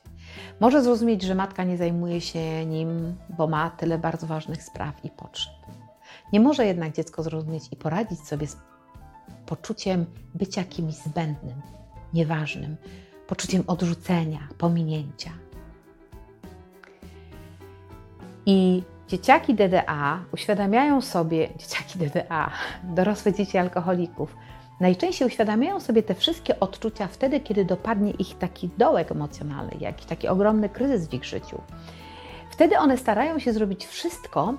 Może 0.59 0.83
zrozumieć, 0.83 1.21
że 1.21 1.35
matka 1.35 1.63
nie 1.63 1.77
zajmuje 1.77 2.21
się 2.21 2.65
nim, 2.65 3.15
bo 3.37 3.47
ma 3.47 3.69
tyle 3.69 3.97
bardzo 3.97 4.27
ważnych 4.27 4.63
spraw 4.63 5.05
i 5.05 5.09
potrzeb. 5.09 5.53
Nie 6.33 6.39
może 6.39 6.65
jednak 6.65 6.95
dziecko 6.95 7.23
zrozumieć 7.23 7.63
i 7.71 7.75
poradzić 7.75 8.19
sobie 8.19 8.47
z 8.47 8.57
poczuciem 9.45 10.05
bycia 10.35 10.63
kimś 10.63 10.93
zbędnym, 10.93 11.61
nieważnym, 12.13 12.77
poczuciem 13.27 13.63
odrzucenia, 13.67 14.47
pominięcia. 14.57 15.31
I 18.45 18.83
dzieciaki 19.07 19.55
DDA 19.55 20.19
uświadamiają 20.31 21.01
sobie, 21.01 21.49
dzieciaki 21.57 21.99
DDA, 21.99 22.51
dorosłe 22.83 23.33
dzieci 23.33 23.57
alkoholików, 23.57 24.35
najczęściej 24.79 25.27
uświadamiają 25.27 25.79
sobie 25.79 26.03
te 26.03 26.15
wszystkie 26.15 26.59
odczucia 26.59 27.07
wtedy, 27.07 27.39
kiedy 27.39 27.65
dopadnie 27.65 28.11
ich 28.11 28.37
taki 28.37 28.69
dołek 28.77 29.11
emocjonalny, 29.11 29.75
jakiś 29.79 30.05
taki 30.05 30.27
ogromny 30.27 30.69
kryzys 30.69 31.07
w 31.07 31.13
ich 31.13 31.25
życiu. 31.25 31.61
Wtedy 32.51 32.77
one 32.77 32.97
starają 32.97 33.39
się 33.39 33.53
zrobić 33.53 33.85
wszystko, 33.85 34.53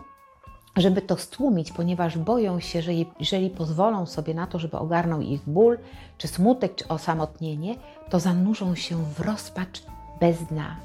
żeby 0.76 1.02
to 1.02 1.16
stłumić, 1.16 1.72
ponieważ 1.72 2.18
boją 2.18 2.60
się, 2.60 2.82
że 2.82 2.92
jeżeli 3.20 3.50
pozwolą 3.50 4.06
sobie 4.06 4.34
na 4.34 4.46
to, 4.46 4.58
żeby 4.58 4.78
ogarnął 4.78 5.20
ich 5.20 5.42
ból, 5.46 5.78
czy 6.18 6.28
smutek, 6.28 6.74
czy 6.74 6.88
osamotnienie, 6.88 7.74
to 8.10 8.20
zanurzą 8.20 8.74
się 8.74 8.96
w 8.96 9.20
rozpacz 9.20 9.82
bez 10.20 10.44
dna. 10.44 10.76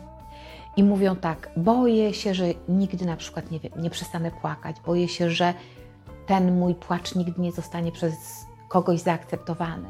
I 0.78 0.84
mówią 0.84 1.16
tak: 1.16 1.50
boję 1.58 2.14
się, 2.14 2.34
że 2.34 2.46
nigdy 2.70 3.06
na 3.06 3.18
przykład 3.18 3.52
nie, 3.52 3.60
nie 3.76 3.90
przestanę 3.90 4.32
płakać, 4.32 4.76
boję 4.86 5.08
się, 5.08 5.30
że 5.30 5.54
ten 6.28 6.60
mój 6.60 6.76
płacz 6.76 7.16
nigdy 7.16 7.42
nie 7.42 7.52
zostanie 7.52 7.92
przez 7.92 8.46
kogoś 8.70 9.00
zaakceptowany. 9.00 9.90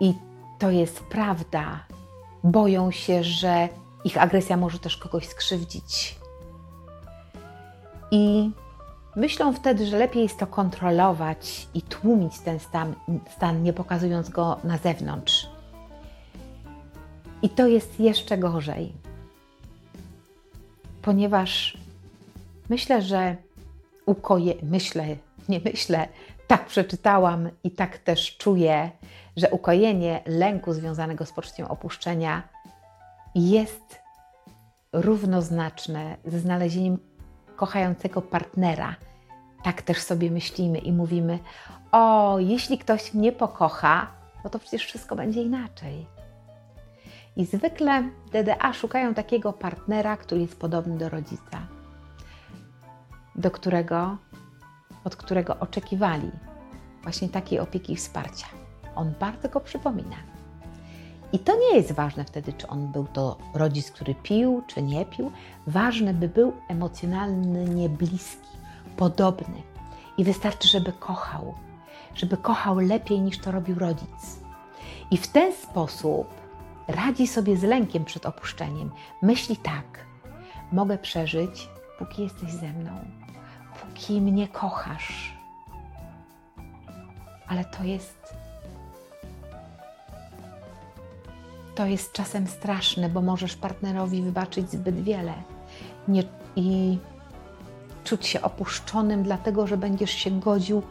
I 0.00 0.14
to 0.58 0.70
jest 0.70 1.00
prawda. 1.00 1.84
Boją 2.44 2.90
się, 2.90 3.24
że 3.24 3.68
ich 4.04 4.22
agresja 4.22 4.56
może 4.56 4.78
też 4.78 4.96
kogoś 4.96 5.28
skrzywdzić 5.28 6.23
i 8.14 8.50
myślą 9.16 9.52
wtedy, 9.52 9.86
że 9.86 9.98
lepiej 9.98 10.22
jest 10.22 10.38
to 10.38 10.46
kontrolować 10.46 11.68
i 11.74 11.82
tłumić 11.82 12.38
ten 12.38 12.58
stan, 12.58 12.94
stan, 13.36 13.62
nie 13.62 13.72
pokazując 13.72 14.28
go 14.28 14.56
na 14.64 14.78
zewnątrz. 14.78 15.48
I 17.42 17.48
to 17.48 17.66
jest 17.66 18.00
jeszcze 18.00 18.38
gorzej, 18.38 18.92
ponieważ 21.02 21.78
myślę, 22.68 23.02
że 23.02 23.36
ukoje, 24.06 24.54
myślę, 24.62 25.16
nie 25.48 25.60
myślę, 25.64 26.08
tak 26.46 26.66
przeczytałam 26.66 27.48
i 27.64 27.70
tak 27.70 27.98
też 27.98 28.36
czuję, 28.36 28.90
że 29.36 29.50
ukojenie 29.50 30.22
lęku 30.26 30.72
związanego 30.72 31.26
z 31.26 31.32
poczuciem 31.32 31.66
opuszczenia 31.66 32.42
jest 33.34 33.98
równoznaczne 34.92 36.16
ze 36.24 36.40
znalezieniem 36.40 36.98
kochającego 37.56 38.22
partnera. 38.22 38.94
Tak 39.62 39.82
też 39.82 39.98
sobie 39.98 40.30
myślimy 40.30 40.78
i 40.78 40.92
mówimy: 40.92 41.38
O, 41.92 42.36
jeśli 42.38 42.78
ktoś 42.78 43.14
mnie 43.14 43.32
pokocha, 43.32 44.06
no 44.44 44.50
to 44.50 44.58
przecież 44.58 44.86
wszystko 44.86 45.16
będzie 45.16 45.42
inaczej. 45.42 46.06
I 47.36 47.44
zwykle 47.44 48.02
DDA 48.32 48.72
szukają 48.72 49.14
takiego 49.14 49.52
partnera, 49.52 50.16
który 50.16 50.40
jest 50.40 50.60
podobny 50.60 50.98
do 50.98 51.08
rodzica, 51.08 51.66
do 53.34 53.50
którego, 53.50 54.16
od 55.04 55.16
którego 55.16 55.56
oczekiwali 55.60 56.30
właśnie 57.02 57.28
takiej 57.28 57.60
opieki 57.60 57.92
i 57.92 57.96
wsparcia. 57.96 58.46
On 58.94 59.14
bardzo 59.20 59.48
go 59.48 59.60
przypomina. 59.60 60.33
I 61.34 61.38
to 61.38 61.56
nie 61.56 61.76
jest 61.76 61.92
ważne 61.92 62.24
wtedy, 62.24 62.52
czy 62.52 62.66
on 62.66 62.86
był 62.86 63.06
to 63.06 63.36
rodzic, 63.54 63.90
który 63.90 64.14
pił, 64.14 64.62
czy 64.66 64.82
nie 64.82 65.04
pił. 65.04 65.32
Ważne, 65.66 66.14
by 66.14 66.28
był 66.28 66.52
emocjonalnie 66.68 67.88
bliski, 67.88 68.48
podobny. 68.96 69.62
I 70.18 70.24
wystarczy, 70.24 70.68
żeby 70.68 70.92
kochał, 70.92 71.54
żeby 72.14 72.36
kochał 72.36 72.78
lepiej 72.78 73.20
niż 73.20 73.38
to 73.38 73.52
robił 73.52 73.78
rodzic. 73.78 74.40
I 75.10 75.16
w 75.16 75.26
ten 75.28 75.52
sposób 75.52 76.28
radzi 76.88 77.26
sobie 77.26 77.56
z 77.56 77.62
lękiem 77.62 78.04
przed 78.04 78.26
opuszczeniem. 78.26 78.90
Myśli 79.22 79.56
tak: 79.56 80.06
mogę 80.72 80.98
przeżyć, 80.98 81.68
póki 81.98 82.22
jesteś 82.22 82.52
ze 82.52 82.72
mną, 82.72 82.90
póki 83.80 84.20
mnie 84.20 84.48
kochasz. 84.48 85.38
Ale 87.46 87.64
to 87.64 87.84
jest 87.84 88.43
to 91.74 91.86
jest 91.86 92.12
czasem 92.12 92.46
straszne, 92.46 93.08
bo 93.08 93.22
możesz 93.22 93.56
partnerowi 93.56 94.22
wybaczyć 94.22 94.70
zbyt 94.70 95.00
wiele. 95.00 95.34
Nie, 96.08 96.22
i 96.56 96.98
czuć 98.04 98.26
się 98.26 98.42
opuszczonym, 98.42 99.22
dlatego 99.22 99.66
że 99.66 99.76
będziesz 99.76 100.10
się 100.10 100.40
godził 100.40 100.82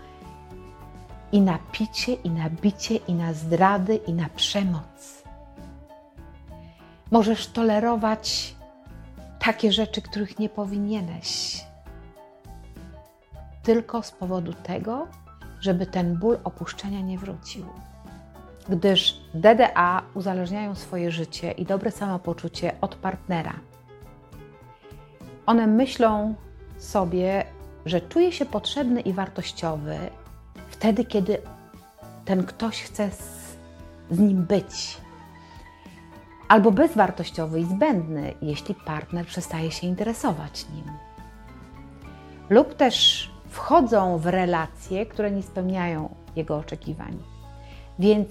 i 1.32 1.42
na 1.42 1.60
picie, 1.72 2.14
i 2.14 2.30
na 2.30 2.50
bicie, 2.50 2.96
i 2.96 3.14
na 3.14 3.34
zdrady, 3.34 3.96
i 3.96 4.14
na 4.14 4.30
przemoc. 4.30 5.24
Możesz 7.12 7.48
tolerować 7.48 8.56
takie 9.40 9.72
rzeczy, 9.72 10.02
których 10.02 10.40
nie 10.40 10.50
powinieneś, 10.50 11.62
tylko 13.64 14.04
z 14.04 14.12
powodu 14.12 14.54
tego, 14.54 15.08
żeby 15.60 15.86
ten 15.86 16.18
ból 16.18 16.38
opuszczenia 16.44 17.02
nie 17.02 17.18
wrócił 17.18 17.66
gdyż 18.70 19.18
DDA 19.34 20.02
uzależniają 20.14 20.76
swoje 20.76 21.12
życie 21.12 21.52
i 21.52 21.66
dobre 21.66 21.92
samopoczucie 21.92 22.72
od 22.82 22.96
partnera. 22.96 23.54
One 25.46 25.68
myślą 25.68 26.36
sobie, 26.78 27.46
że 27.86 28.02
czuje 28.02 28.32
się 28.32 28.46
potrzebny 28.46 29.02
i 29.02 29.14
wartościowy 29.14 29.98
wtedy, 30.70 31.06
kiedy 31.06 31.38
ten 32.26 32.44
ktoś 32.44 32.82
chce 32.82 33.12
z, 33.12 33.56
z 34.12 34.20
nim 34.20 34.44
być. 34.44 34.98
Albo 36.48 36.72
bezwartościowy 36.72 37.60
i 37.60 37.66
zbędny, 37.66 38.34
jeśli 38.42 38.76
partner 38.76 39.26
przestaje 39.26 39.72
się 39.72 39.88
interesować 39.88 40.66
nim. 40.70 40.86
Lub 42.50 42.74
też 42.74 43.30
wchodzą 43.50 44.18
w 44.18 44.26
relacje, 44.26 45.06
które 45.06 45.32
nie 45.32 45.44
spełniają 45.44 46.16
jego 46.36 46.58
oczekiwań. 46.58 47.18
Więc 48.00 48.30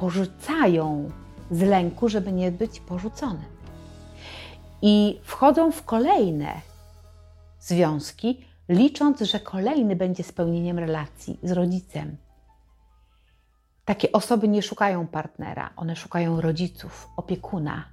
porzucają 0.00 1.10
z 1.50 1.62
lęku, 1.62 2.08
żeby 2.08 2.32
nie 2.32 2.52
być 2.52 2.80
porzucone. 2.80 3.44
I 4.82 5.20
wchodzą 5.22 5.72
w 5.72 5.84
kolejne 5.84 6.60
związki, 7.60 8.44
licząc, 8.68 9.20
że 9.20 9.40
kolejny 9.40 9.96
będzie 9.96 10.24
spełnieniem 10.24 10.78
relacji 10.78 11.38
z 11.42 11.52
rodzicem. 11.52 12.16
Takie 13.84 14.12
osoby 14.12 14.48
nie 14.48 14.62
szukają 14.62 15.06
partnera, 15.06 15.70
one 15.76 15.96
szukają 15.96 16.40
rodziców, 16.40 17.08
opiekuna. 17.16 17.84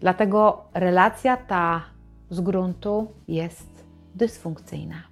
Dlatego 0.00 0.68
relacja 0.74 1.36
ta 1.36 1.84
z 2.30 2.40
gruntu 2.40 3.14
jest 3.28 3.84
dysfunkcyjna. 4.14 5.07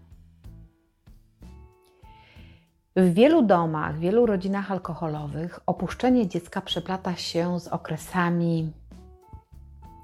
W 2.97 3.15
wielu 3.15 3.43
domach, 3.43 3.97
w 3.97 3.99
wielu 3.99 4.27
rodzinach 4.27 4.71
alkoholowych 4.71 5.61
opuszczenie 5.67 6.29
dziecka 6.29 6.61
przeplata 6.61 7.17
się 7.17 7.61
z 7.61 7.69
okresami 7.69 8.73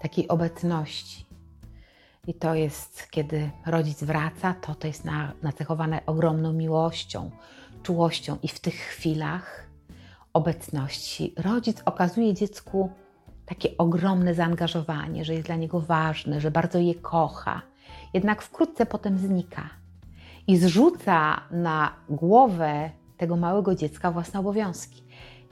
takiej 0.00 0.28
obecności. 0.28 1.26
I 2.26 2.34
to 2.34 2.54
jest, 2.54 3.10
kiedy 3.10 3.50
rodzic 3.66 4.04
wraca, 4.04 4.54
to 4.54 4.74
to 4.74 4.86
jest 4.86 5.04
nacechowane 5.42 6.00
ogromną 6.06 6.52
miłością, 6.52 7.30
czułością, 7.82 8.36
i 8.42 8.48
w 8.48 8.60
tych 8.60 8.74
chwilach 8.74 9.66
obecności 10.32 11.34
rodzic 11.36 11.82
okazuje 11.84 12.34
dziecku 12.34 12.90
takie 13.46 13.76
ogromne 13.78 14.34
zaangażowanie, 14.34 15.24
że 15.24 15.34
jest 15.34 15.46
dla 15.46 15.56
niego 15.56 15.80
ważny, 15.80 16.40
że 16.40 16.50
bardzo 16.50 16.78
je 16.78 16.94
kocha, 16.94 17.62
jednak 18.14 18.42
wkrótce 18.42 18.86
potem 18.86 19.18
znika 19.18 19.81
i 20.46 20.56
zrzuca 20.56 21.40
na 21.50 21.92
głowę 22.08 22.90
tego 23.16 23.36
małego 23.36 23.74
dziecka 23.74 24.10
własne 24.10 24.40
obowiązki. 24.40 25.02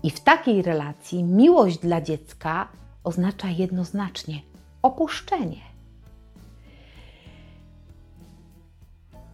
I 0.02 0.10
w 0.10 0.20
takiej 0.20 0.62
relacji 0.62 1.24
miłość 1.24 1.78
dla 1.78 2.00
dziecka 2.00 2.68
oznacza 3.04 3.48
jednoznacznie 3.48 4.40
opuszczenie. 4.82 5.60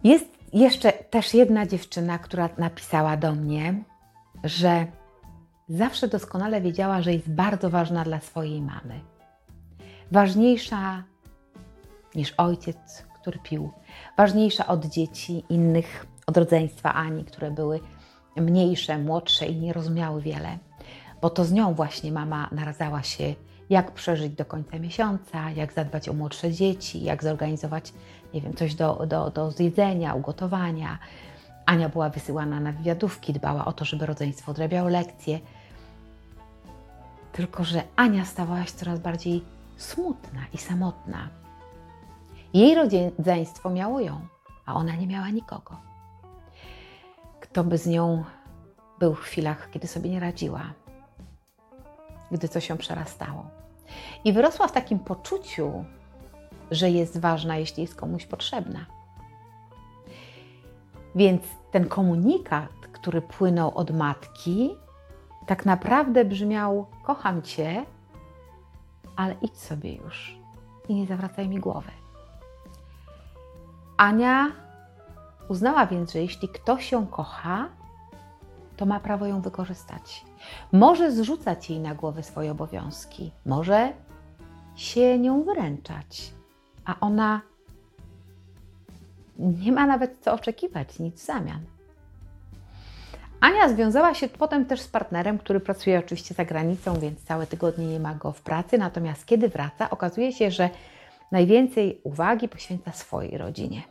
Jest 0.03 0.25
jeszcze 0.53 0.91
też 0.91 1.33
jedna 1.33 1.65
dziewczyna, 1.65 2.19
która 2.19 2.49
napisała 2.57 3.17
do 3.17 3.35
mnie, 3.35 3.83
że 4.43 4.85
zawsze 5.69 6.07
doskonale 6.07 6.61
wiedziała, 6.61 7.01
że 7.01 7.13
jest 7.13 7.29
bardzo 7.29 7.69
ważna 7.69 8.03
dla 8.03 8.19
swojej 8.19 8.61
mamy. 8.61 8.99
Ważniejsza 10.11 11.03
niż 12.15 12.33
ojciec, 12.37 13.05
który 13.21 13.39
pił, 13.39 13.71
ważniejsza 14.17 14.67
od 14.67 14.85
dzieci 14.85 15.43
innych, 15.49 16.05
od 16.27 16.37
rodzeństwa 16.37 16.93
Ani, 16.93 17.25
które 17.25 17.51
były 17.51 17.79
mniejsze, 18.35 18.97
młodsze 18.97 19.45
i 19.45 19.55
nie 19.55 19.73
rozumiały 19.73 20.21
wiele, 20.21 20.57
bo 21.21 21.29
to 21.29 21.45
z 21.45 21.51
nią 21.51 21.73
właśnie 21.73 22.11
mama 22.11 22.49
naradzała 22.51 23.03
się, 23.03 23.35
jak 23.69 23.91
przeżyć 23.91 24.33
do 24.33 24.45
końca 24.45 24.79
miesiąca, 24.79 25.51
jak 25.51 25.73
zadbać 25.73 26.09
o 26.09 26.13
młodsze 26.13 26.51
dzieci, 26.51 27.03
jak 27.03 27.23
zorganizować, 27.23 27.93
nie 28.33 28.41
wiem, 28.41 28.53
coś 28.53 28.75
do, 28.75 29.05
do, 29.07 29.29
do 29.29 29.51
zjedzenia, 29.51 30.13
ugotowania. 30.13 30.99
Ania 31.65 31.89
była 31.89 32.09
wysyłana 32.09 32.59
na 32.59 32.71
wywiadówki, 32.71 33.33
dbała 33.33 33.65
o 33.65 33.73
to, 33.73 33.85
żeby 33.85 34.05
rodzeństwo 34.05 34.51
odrabiało 34.51 34.89
lekcje. 34.89 35.39
Tylko, 37.31 37.63
że 37.63 37.83
Ania 37.95 38.25
stawała 38.25 38.65
się 38.65 38.71
coraz 38.71 38.99
bardziej 38.99 39.43
smutna 39.77 40.41
i 40.53 40.57
samotna. 40.57 41.29
Jej 42.53 42.75
rodzeństwo 42.75 43.69
miało 43.69 43.99
ją, 43.99 44.19
a 44.65 44.73
ona 44.73 44.95
nie 44.95 45.07
miała 45.07 45.29
nikogo. 45.29 45.75
Kto 47.39 47.63
by 47.63 47.77
z 47.77 47.87
nią 47.87 48.23
był 48.99 49.15
w 49.15 49.19
chwilach, 49.19 49.69
kiedy 49.71 49.87
sobie 49.87 50.09
nie 50.09 50.19
radziła, 50.19 50.73
gdy 52.31 52.47
coś 52.47 52.67
się 52.67 52.77
przerastało. 52.77 53.45
I 54.23 54.33
wyrosła 54.33 54.67
w 54.67 54.71
takim 54.71 54.99
poczuciu, 54.99 55.85
że 56.71 56.89
jest 56.89 57.19
ważna, 57.19 57.57
jeśli 57.57 57.83
jest 57.83 57.95
komuś 57.95 58.25
potrzebna. 58.25 58.85
Więc 61.15 61.43
ten 61.71 61.87
komunikat, 61.87 62.71
który 62.91 63.21
płynął 63.21 63.77
od 63.77 63.91
matki, 63.91 64.75
tak 65.45 65.65
naprawdę 65.65 66.25
brzmiał: 66.25 66.85
Kocham 67.03 67.41
cię, 67.41 67.85
ale 69.15 69.35
idź 69.41 69.57
sobie 69.57 69.95
już 69.95 70.39
i 70.89 70.95
nie 70.95 71.07
zawracaj 71.07 71.49
mi 71.49 71.59
głowy. 71.59 71.91
Ania 73.97 74.51
uznała 75.49 75.85
więc, 75.85 76.11
że 76.13 76.19
jeśli 76.19 76.49
ktoś 76.49 76.91
ją 76.91 77.07
kocha, 77.07 77.69
to 78.77 78.85
ma 78.85 78.99
prawo 78.99 79.25
ją 79.25 79.41
wykorzystać. 79.41 80.25
Może 80.71 81.11
zrzucać 81.11 81.69
jej 81.69 81.79
na 81.79 81.95
głowę 81.95 82.23
swoje 82.23 82.51
obowiązki, 82.51 83.31
może 83.45 83.93
się 84.75 85.19
nią 85.19 85.43
wyręczać, 85.43 86.33
a 86.85 86.99
ona 86.99 87.41
nie 89.39 89.71
ma 89.71 89.85
nawet 89.85 90.17
co 90.21 90.33
oczekiwać, 90.33 90.99
nic 90.99 91.15
w 91.21 91.25
zamian. 91.25 91.61
Ania 93.41 93.69
związała 93.69 94.13
się 94.13 94.29
potem 94.29 94.65
też 94.65 94.81
z 94.81 94.87
partnerem, 94.87 95.37
który 95.37 95.59
pracuje 95.59 95.99
oczywiście 95.99 96.35
za 96.35 96.45
granicą, 96.45 96.99
więc 96.99 97.23
całe 97.23 97.47
tygodnie 97.47 97.87
nie 97.87 97.99
ma 97.99 98.15
go 98.15 98.31
w 98.31 98.41
pracy. 98.41 98.77
Natomiast 98.77 99.25
kiedy 99.25 99.49
wraca, 99.49 99.89
okazuje 99.89 100.31
się, 100.31 100.51
że 100.51 100.69
najwięcej 101.31 102.01
uwagi 102.03 102.49
poświęca 102.49 102.91
swojej 102.91 103.37
rodzinie. 103.37 103.81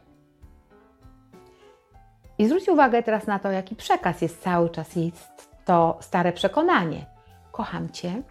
I 2.38 2.46
zwróć 2.46 2.68
uwagę 2.68 3.02
teraz 3.02 3.26
na 3.26 3.38
to, 3.38 3.50
jaki 3.50 3.76
przekaz 3.76 4.22
jest 4.22 4.42
cały 4.42 4.70
czas 4.70 4.96
jest 4.96 5.50
to 5.64 5.98
stare 6.00 6.32
przekonanie. 6.32 7.06
Kocham 7.52 7.90
Cię, 7.90 8.22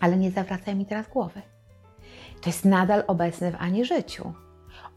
ale 0.00 0.16
nie 0.16 0.30
zawracaj 0.30 0.76
mi 0.76 0.86
teraz 0.86 1.08
głowy. 1.08 1.42
To 2.40 2.50
jest 2.50 2.64
nadal 2.64 3.04
obecne 3.06 3.52
w 3.52 3.56
Ani 3.62 3.84
życiu. 3.84 4.32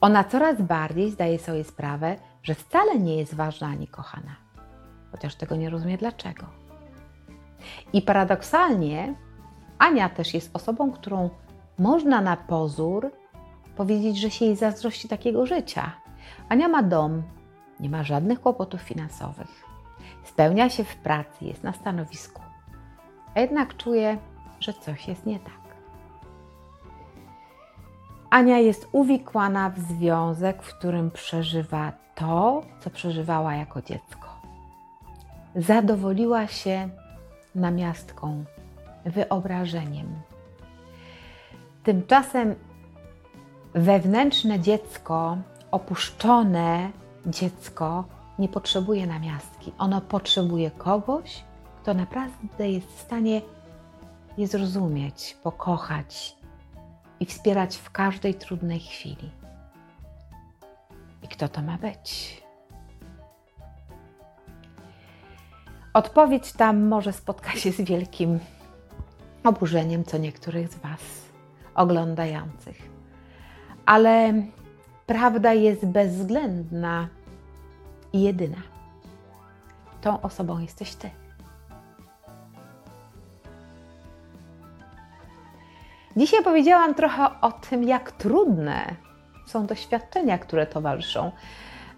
Ona 0.01 0.23
coraz 0.23 0.61
bardziej 0.61 1.11
zdaje 1.11 1.39
sobie 1.39 1.63
sprawę, 1.63 2.15
że 2.43 2.55
wcale 2.55 2.99
nie 2.99 3.17
jest 3.17 3.35
ważna 3.35 3.67
ani 3.67 3.87
kochana, 3.87 4.35
chociaż 5.11 5.35
tego 5.35 5.55
nie 5.55 5.69
rozumie 5.69 5.97
dlaczego. 5.97 6.45
I 7.93 8.01
paradoksalnie 8.01 9.15
Ania 9.77 10.09
też 10.09 10.33
jest 10.33 10.55
osobą, 10.55 10.91
którą 10.91 11.29
można 11.79 12.21
na 12.21 12.37
pozór 12.37 13.11
powiedzieć, 13.77 14.17
że 14.17 14.31
się 14.31 14.45
jej 14.45 14.55
zazdrości 14.55 15.07
takiego 15.07 15.45
życia. 15.45 15.91
Ania 16.49 16.67
ma 16.67 16.83
dom, 16.83 17.23
nie 17.79 17.89
ma 17.89 18.03
żadnych 18.03 18.41
kłopotów 18.41 18.81
finansowych, 18.81 19.63
spełnia 20.23 20.69
się 20.69 20.83
w 20.83 20.95
pracy, 20.95 21.45
jest 21.45 21.63
na 21.63 21.73
stanowisku, 21.73 22.41
a 23.35 23.39
jednak 23.39 23.77
czuje, 23.77 24.17
że 24.59 24.73
coś 24.73 25.07
jest 25.07 25.25
nie 25.25 25.39
tak. 25.39 25.67
Ania 28.29 28.59
jest 28.59 28.87
uwikłana 28.91 29.69
w 29.69 29.79
związek, 29.79 30.63
w 30.63 30.77
którym 30.77 31.11
przeżywa 31.11 31.91
to, 32.15 32.61
co 32.79 32.89
przeżywała 32.89 33.55
jako 33.55 33.81
dziecko. 33.81 34.27
Zadowoliła 35.55 36.47
się 36.47 36.89
namiastką, 37.55 38.45
wyobrażeniem. 39.05 40.07
Tymczasem 41.83 42.55
wewnętrzne 43.77 44.59
dziecko, 44.59 45.37
opuszczone 45.71 46.91
dziecko, 47.25 48.05
nie 48.39 48.49
potrzebuje 48.49 49.07
namiastki. 49.07 49.71
Ono 49.77 50.01
potrzebuje 50.01 50.71
kogoś, 50.71 51.43
kto 51.81 51.93
naprawdę 51.93 52.69
jest 52.71 52.87
w 52.87 52.99
stanie 52.99 53.41
je 54.37 54.47
zrozumieć, 54.47 55.37
pokochać 55.43 56.35
i 57.19 57.25
wspierać 57.25 57.75
w 57.75 57.91
każdej 57.91 58.35
trudnej 58.35 58.79
chwili. 58.79 59.31
I 61.23 61.27
kto 61.27 61.49
to 61.49 61.61
ma 61.61 61.77
być? 61.77 62.41
Odpowiedź 65.93 66.53
tam 66.53 66.87
może 66.87 67.13
spotka 67.13 67.51
się 67.51 67.71
z 67.71 67.81
wielkim 67.81 68.39
oburzeniem 69.43 70.03
co 70.03 70.17
niektórych 70.17 70.69
z 70.69 70.75
Was 70.75 71.01
oglądających. 71.75 72.96
Ale 73.87 74.33
prawda 75.05 75.53
jest 75.53 75.85
bezwzględna 75.85 77.07
i 78.13 78.21
jedyna. 78.21 78.57
Tą 80.01 80.21
osobą 80.21 80.59
jesteś 80.59 80.95
Ty. 80.95 81.09
Dzisiaj 86.17 86.43
powiedziałam 86.43 86.95
trochę 86.95 87.41
o 87.41 87.51
tym, 87.51 87.83
jak 87.83 88.11
trudne 88.11 88.95
są 89.45 89.65
doświadczenia, 89.65 90.37
które 90.37 90.65
towarzyszą 90.65 91.31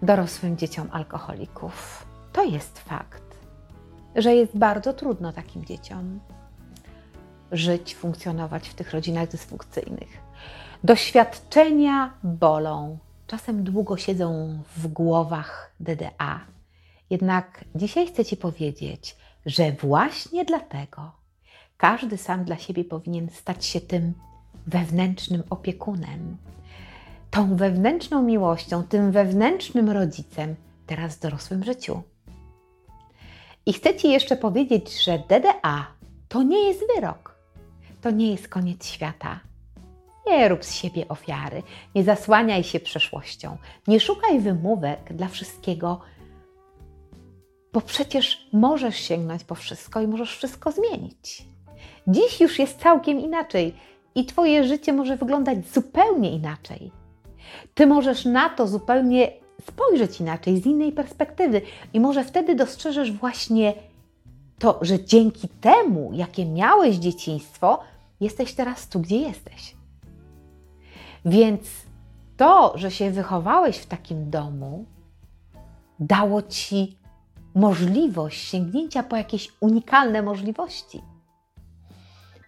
dorosłym 0.02 0.56
dzieciom 0.56 0.88
alkoholików. 0.92 2.06
To 2.32 2.44
jest 2.44 2.78
fakt, 2.78 3.22
że 4.16 4.34
jest 4.34 4.58
bardzo 4.58 4.92
trudno 4.92 5.32
takim 5.32 5.64
dzieciom 5.64 6.20
żyć, 7.52 7.94
funkcjonować 7.94 8.68
w 8.68 8.74
tych 8.74 8.92
rodzinach 8.92 9.28
dysfunkcyjnych. 9.28 10.30
Doświadczenia 10.84 12.12
bolą, 12.24 12.98
czasem 13.26 13.64
długo 13.64 13.96
siedzą 13.96 14.58
w 14.76 14.86
głowach 14.86 15.74
DDA. 15.80 16.40
Jednak 17.10 17.64
dzisiaj 17.74 18.06
chcę 18.06 18.24
Ci 18.24 18.36
powiedzieć, 18.36 19.16
że 19.46 19.72
właśnie 19.72 20.44
dlatego 20.44 21.12
każdy 21.76 22.16
sam 22.16 22.44
dla 22.44 22.56
siebie 22.56 22.84
powinien 22.84 23.28
stać 23.28 23.66
się 23.66 23.80
tym 23.80 24.14
wewnętrznym 24.66 25.42
opiekunem, 25.50 26.36
tą 27.30 27.56
wewnętrzną 27.56 28.22
miłością, 28.22 28.82
tym 28.82 29.12
wewnętrznym 29.12 29.90
rodzicem 29.90 30.54
teraz 30.86 31.16
w 31.16 31.20
dorosłym 31.20 31.64
życiu. 31.64 32.02
I 33.66 33.72
chcę 33.72 33.96
Ci 33.96 34.10
jeszcze 34.10 34.36
powiedzieć, 34.36 35.04
że 35.04 35.18
DDA 35.28 35.86
to 36.28 36.42
nie 36.42 36.68
jest 36.68 36.80
wyrok, 36.94 37.38
to 38.00 38.10
nie 38.10 38.30
jest 38.30 38.48
koniec 38.48 38.86
świata 38.86 39.49
nie 40.30 40.48
rób 40.48 40.64
z 40.64 40.74
siebie 40.74 41.08
ofiary, 41.08 41.62
nie 41.94 42.04
zasłaniaj 42.04 42.64
się 42.64 42.80
przeszłością, 42.80 43.56
nie 43.86 44.00
szukaj 44.00 44.40
wymówek 44.40 45.12
dla 45.14 45.28
wszystkiego, 45.28 46.00
bo 47.72 47.80
przecież 47.80 48.48
możesz 48.52 48.96
sięgnąć 48.96 49.44
po 49.44 49.54
wszystko 49.54 50.00
i 50.00 50.06
możesz 50.06 50.36
wszystko 50.36 50.72
zmienić. 50.72 51.44
Dziś 52.06 52.40
już 52.40 52.58
jest 52.58 52.80
całkiem 52.80 53.20
inaczej 53.20 53.74
i 54.14 54.24
Twoje 54.24 54.64
życie 54.64 54.92
może 54.92 55.16
wyglądać 55.16 55.58
zupełnie 55.68 56.30
inaczej. 56.30 56.90
Ty 57.74 57.86
możesz 57.86 58.24
na 58.24 58.48
to 58.48 58.66
zupełnie 58.66 59.32
spojrzeć 59.66 60.20
inaczej, 60.20 60.60
z 60.60 60.66
innej 60.66 60.92
perspektywy, 60.92 61.62
i 61.92 62.00
może 62.00 62.24
wtedy 62.24 62.54
dostrzeżesz 62.54 63.12
właśnie 63.12 63.74
to 64.58 64.78
że 64.82 65.04
dzięki 65.04 65.48
temu, 65.48 66.10
jakie 66.14 66.46
miałeś 66.46 66.96
dzieciństwo, 66.96 67.80
jesteś 68.20 68.54
teraz 68.54 68.88
tu, 68.88 69.00
gdzie 69.00 69.16
jesteś. 69.16 69.79
Więc 71.24 71.60
to, 72.36 72.72
że 72.78 72.90
się 72.90 73.10
wychowałeś 73.10 73.78
w 73.78 73.86
takim 73.86 74.30
domu, 74.30 74.84
dało 76.00 76.42
ci 76.42 76.98
możliwość 77.54 78.48
sięgnięcia 78.48 79.02
po 79.02 79.16
jakieś 79.16 79.52
unikalne 79.60 80.22
możliwości. 80.22 81.02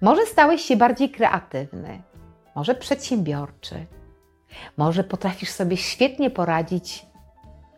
Może 0.01 0.27
stałeś 0.27 0.63
się 0.63 0.77
bardziej 0.77 1.11
kreatywny, 1.11 2.03
może 2.55 2.75
przedsiębiorczy, 2.75 3.87
może 4.77 5.05
potrafisz 5.05 5.51
sobie 5.51 5.77
świetnie 5.77 6.31
poradzić 6.31 7.07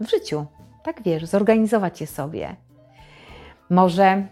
w 0.00 0.11
życiu, 0.11 0.46
tak 0.83 1.02
wiesz, 1.02 1.24
zorganizować 1.24 2.00
je 2.00 2.07
sobie. 2.07 2.57
Może, 3.70 4.26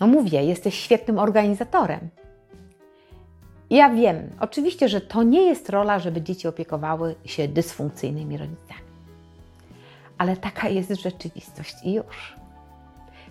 no 0.00 0.06
mówię, 0.06 0.44
jesteś 0.44 0.74
świetnym 0.74 1.18
organizatorem. 1.18 2.08
Ja 3.70 3.90
wiem, 3.90 4.30
oczywiście, 4.40 4.88
że 4.88 5.00
to 5.00 5.22
nie 5.22 5.42
jest 5.42 5.68
rola, 5.68 5.98
żeby 5.98 6.22
dzieci 6.22 6.48
opiekowały 6.48 7.14
się 7.24 7.48
dysfunkcyjnymi 7.48 8.38
rodzicami. 8.38 8.80
Ale 10.18 10.36
taka 10.36 10.68
jest 10.68 10.90
rzeczywistość 10.90 11.74
i 11.84 11.94
już. 11.94 12.34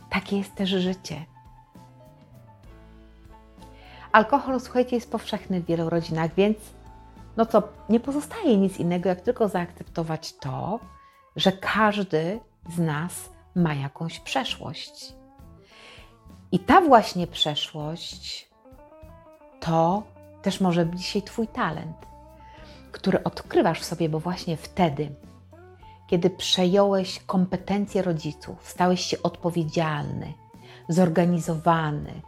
Takie 0.10 0.38
jest 0.38 0.56
też 0.56 0.69
życie. 0.69 1.25
Alkohol, 4.12 4.60
słuchajcie, 4.60 4.95
jest 4.95 5.12
powszechny 5.12 5.62
w 5.62 5.65
wielu 5.65 5.89
rodzinach, 5.89 6.34
więc 6.36 6.58
no 7.38 7.45
co, 7.45 7.63
nie 7.89 7.99
pozostaje 7.99 8.58
nic 8.58 8.80
innego, 8.80 9.10
jak 9.10 9.21
tylko 9.21 9.47
zaakceptować 9.47 10.34
to, 10.34 10.80
że 11.36 11.52
każdy 11.52 12.39
z 12.69 12.78
nas 12.80 13.30
ma 13.56 13.73
jakąś 13.73 14.19
przeszłość. 14.19 15.13
I 16.52 16.60
ta 16.60 16.82
właśnie 16.82 17.28
przeszłość 17.28 18.49
to 19.60 20.04
też 20.41 20.62
może 20.62 20.86
być 20.86 20.99
dzisiaj 20.99 21.21
Twój 21.21 21.47
talent, 21.47 21.97
który 22.91 23.23
odkrywasz 23.23 23.80
w 23.80 23.86
sobie, 23.86 24.10
bo 24.10 24.19
właśnie 24.19 24.58
wtedy, 24.58 25.15
kiedy 26.08 26.30
przejąłeś 26.30 27.19
kompetencje 27.19 28.02
rodziców, 28.02 28.69
stałeś 28.69 29.02
się 29.02 29.23
odpowiedzialny, 29.23 30.34
zorganizowany, 30.89 32.21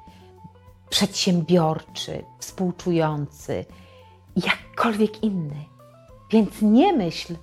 przedsiębiorczy, 0.89 2.23
współczujący, 2.39 3.65
jakkolwiek 4.45 5.23
inny. 5.23 5.65
Więc 6.31 6.61
nie 6.61 6.93
myśl, 6.93 7.35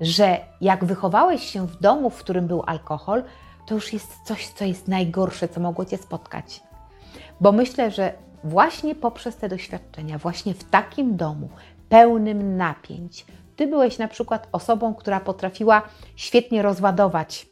że 0.00 0.40
jak 0.60 0.84
wychowałeś 0.84 1.42
się 1.42 1.66
w 1.66 1.80
domu, 1.80 2.10
w 2.10 2.18
którym 2.18 2.46
był 2.46 2.62
alkohol, 2.66 3.24
to 3.66 3.74
już 3.74 3.92
jest 3.92 4.22
coś, 4.24 4.48
co 4.48 4.64
jest 4.64 4.88
najgorsze, 4.88 5.48
co 5.48 5.60
mogło 5.60 5.84
Cię 5.84 5.96
spotkać. 5.96 6.62
Bo 7.40 7.52
myślę, 7.52 7.90
że 7.90 8.12
właśnie 8.48 8.94
poprzez 8.94 9.36
te 9.36 9.48
doświadczenia, 9.48 10.18
właśnie 10.18 10.54
w 10.54 10.64
takim 10.64 11.16
domu, 11.16 11.48
pełnym 11.88 12.56
napięć, 12.56 13.26
Ty 13.56 13.66
byłeś 13.66 13.98
na 13.98 14.08
przykład 14.08 14.48
osobą, 14.52 14.94
która 14.94 15.20
potrafiła 15.20 15.82
świetnie 16.16 16.62
rozładować 16.62 17.46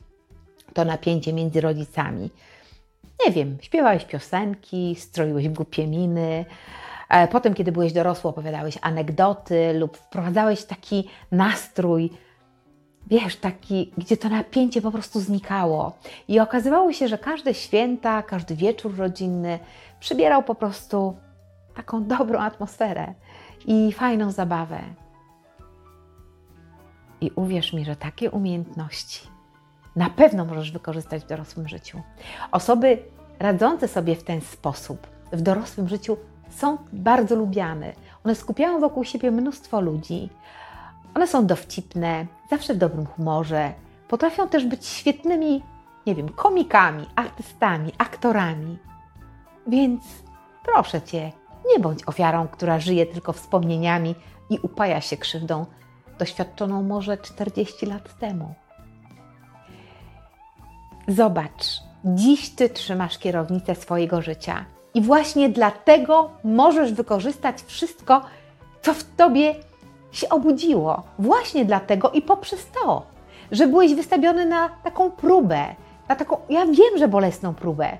to 0.74 0.84
napięcie 0.84 1.32
między 1.32 1.60
rodzicami. 1.60 2.30
Nie 3.26 3.32
wiem, 3.32 3.58
śpiewałeś 3.62 4.04
piosenki, 4.04 4.96
stroiłeś 4.98 5.48
głupie 5.48 5.86
miny, 5.86 6.44
e, 7.08 7.28
Potem, 7.28 7.54
kiedy 7.54 7.72
byłeś 7.72 7.92
dorosły, 7.92 8.30
opowiadałeś 8.30 8.78
anegdoty 8.82 9.72
lub 9.72 9.96
wprowadzałeś 9.96 10.64
taki 10.64 11.08
nastrój, 11.32 12.10
wiesz, 13.06 13.36
taki, 13.36 13.92
gdzie 13.98 14.16
to 14.16 14.28
napięcie 14.28 14.82
po 14.82 14.90
prostu 14.90 15.20
znikało. 15.20 15.92
I 16.28 16.40
okazywało 16.40 16.92
się, 16.92 17.08
że 17.08 17.18
każde 17.18 17.54
święta, 17.54 18.22
każdy 18.22 18.54
wieczór 18.56 18.96
rodzinny 18.96 19.58
przybierał 20.04 20.42
po 20.42 20.54
prostu 20.54 21.16
taką 21.74 22.04
dobrą 22.04 22.40
atmosferę 22.40 23.14
i 23.66 23.92
fajną 23.92 24.30
zabawę. 24.30 24.80
I 27.20 27.30
uwierz 27.30 27.72
mi, 27.72 27.84
że 27.84 27.96
takie 27.96 28.30
umiejętności 28.30 29.28
na 29.96 30.10
pewno 30.10 30.44
możesz 30.44 30.72
wykorzystać 30.72 31.22
w 31.22 31.26
dorosłym 31.26 31.68
życiu. 31.68 32.02
Osoby 32.52 32.98
radzące 33.38 33.88
sobie 33.88 34.16
w 34.16 34.24
ten 34.24 34.40
sposób 34.40 35.06
w 35.32 35.42
dorosłym 35.42 35.88
życiu 35.88 36.16
są 36.50 36.78
bardzo 36.92 37.36
lubiane. 37.36 37.92
One 38.24 38.34
skupiają 38.34 38.80
wokół 38.80 39.04
siebie 39.04 39.30
mnóstwo 39.30 39.80
ludzi. 39.80 40.28
One 41.14 41.26
są 41.26 41.46
dowcipne, 41.46 42.26
zawsze 42.50 42.74
w 42.74 42.78
dobrym 42.78 43.06
humorze. 43.06 43.72
Potrafią 44.08 44.48
też 44.48 44.66
być 44.66 44.86
świetnymi, 44.86 45.62
nie 46.06 46.14
wiem, 46.14 46.28
komikami, 46.28 47.06
artystami, 47.16 47.92
aktorami. 47.98 48.78
Więc 49.66 50.02
proszę 50.64 51.02
cię, 51.02 51.32
nie 51.72 51.80
bądź 51.80 52.08
ofiarą, 52.08 52.48
która 52.48 52.80
żyje 52.80 53.06
tylko 53.06 53.32
wspomnieniami 53.32 54.14
i 54.50 54.58
upaja 54.62 55.00
się 55.00 55.16
krzywdą 55.16 55.66
doświadczoną 56.18 56.82
może 56.82 57.18
40 57.18 57.86
lat 57.86 58.18
temu. 58.18 58.54
Zobacz, 61.08 61.82
dziś 62.04 62.50
ty 62.50 62.68
trzymasz 62.68 63.18
kierownicę 63.18 63.74
swojego 63.74 64.22
życia 64.22 64.64
i 64.94 65.02
właśnie 65.02 65.48
dlatego 65.48 66.30
możesz 66.44 66.92
wykorzystać 66.92 67.62
wszystko, 67.62 68.22
co 68.82 68.94
w 68.94 69.04
tobie 69.04 69.54
się 70.12 70.28
obudziło. 70.28 71.02
Właśnie 71.18 71.64
dlatego 71.64 72.10
i 72.10 72.22
poprzez 72.22 72.70
to, 72.70 73.06
że 73.52 73.66
byłeś 73.66 73.94
wystawiony 73.94 74.46
na 74.46 74.68
taką 74.68 75.10
próbę, 75.10 75.74
na 76.08 76.16
taką, 76.16 76.36
ja 76.48 76.66
wiem, 76.66 76.98
że 76.98 77.08
bolesną 77.08 77.54
próbę, 77.54 77.98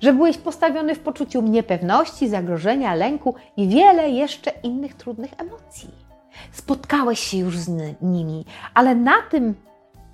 że 0.00 0.12
byłeś 0.12 0.38
postawiony 0.38 0.94
w 0.94 1.00
poczuciu 1.00 1.42
niepewności, 1.42 2.28
zagrożenia, 2.28 2.94
lęku 2.94 3.34
i 3.56 3.68
wiele 3.68 4.10
jeszcze 4.10 4.50
innych 4.62 4.94
trudnych 4.94 5.30
emocji. 5.38 5.90
Spotkałeś 6.52 7.20
się 7.20 7.38
już 7.38 7.58
z 7.58 7.68
nimi, 8.02 8.44
ale 8.74 8.94
na 8.94 9.22
tym 9.30 9.54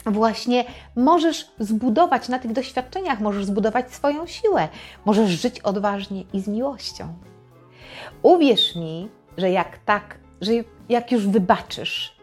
właśnie 0.07 0.65
możesz 0.97 1.51
zbudować, 1.59 2.29
na 2.29 2.39
tych 2.39 2.53
doświadczeniach 2.53 3.21
możesz 3.21 3.45
zbudować 3.45 3.93
swoją 3.93 4.27
siłę, 4.27 4.69
możesz 5.05 5.31
żyć 5.31 5.61
odważnie 5.61 6.25
i 6.33 6.41
z 6.41 6.49
miłością. 6.49 7.15
Uwierz 8.23 8.77
mi, 8.77 9.09
że 9.39 9.51
jak 9.51 9.79
tak, 9.79 10.19
że 10.41 10.53
jak 10.89 11.13
już 11.13 11.27
wybaczysz, 11.27 12.17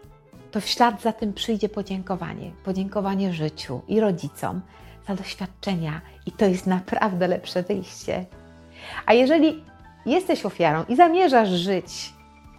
to 0.51 0.61
w 0.61 0.65
ślad 0.65 1.01
za 1.01 1.13
tym 1.13 1.33
przyjdzie 1.33 1.69
podziękowanie. 1.69 2.51
Podziękowanie 2.63 3.33
życiu 3.33 3.81
i 3.87 3.99
rodzicom 3.99 4.61
za 5.07 5.15
doświadczenia, 5.15 6.01
i 6.25 6.31
to 6.31 6.45
jest 6.45 6.67
naprawdę 6.67 7.27
lepsze 7.27 7.63
wyjście. 7.63 8.25
A 9.05 9.13
jeżeli 9.13 9.63
jesteś 10.05 10.45
ofiarą 10.45 10.83
i 10.89 10.95
zamierzasz 10.95 11.49
żyć 11.49 12.13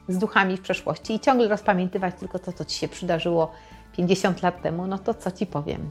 z 0.09 0.19
duchami 0.19 0.57
w 0.57 0.61
przeszłości 0.61 1.15
i 1.15 1.21
ciągle 1.21 1.49
rozpamiętywać 1.49 2.15
tylko 2.15 2.39
to, 2.39 2.53
co 2.53 2.65
ci 2.65 2.79
się 2.79 2.89
przydarzyło 2.89 3.53
50 3.97 4.43
lat 4.43 4.63
temu, 4.63 4.87
no 4.87 4.99
to 4.99 5.15
co 5.15 5.31
ci 5.31 5.47
powiem? 5.47 5.91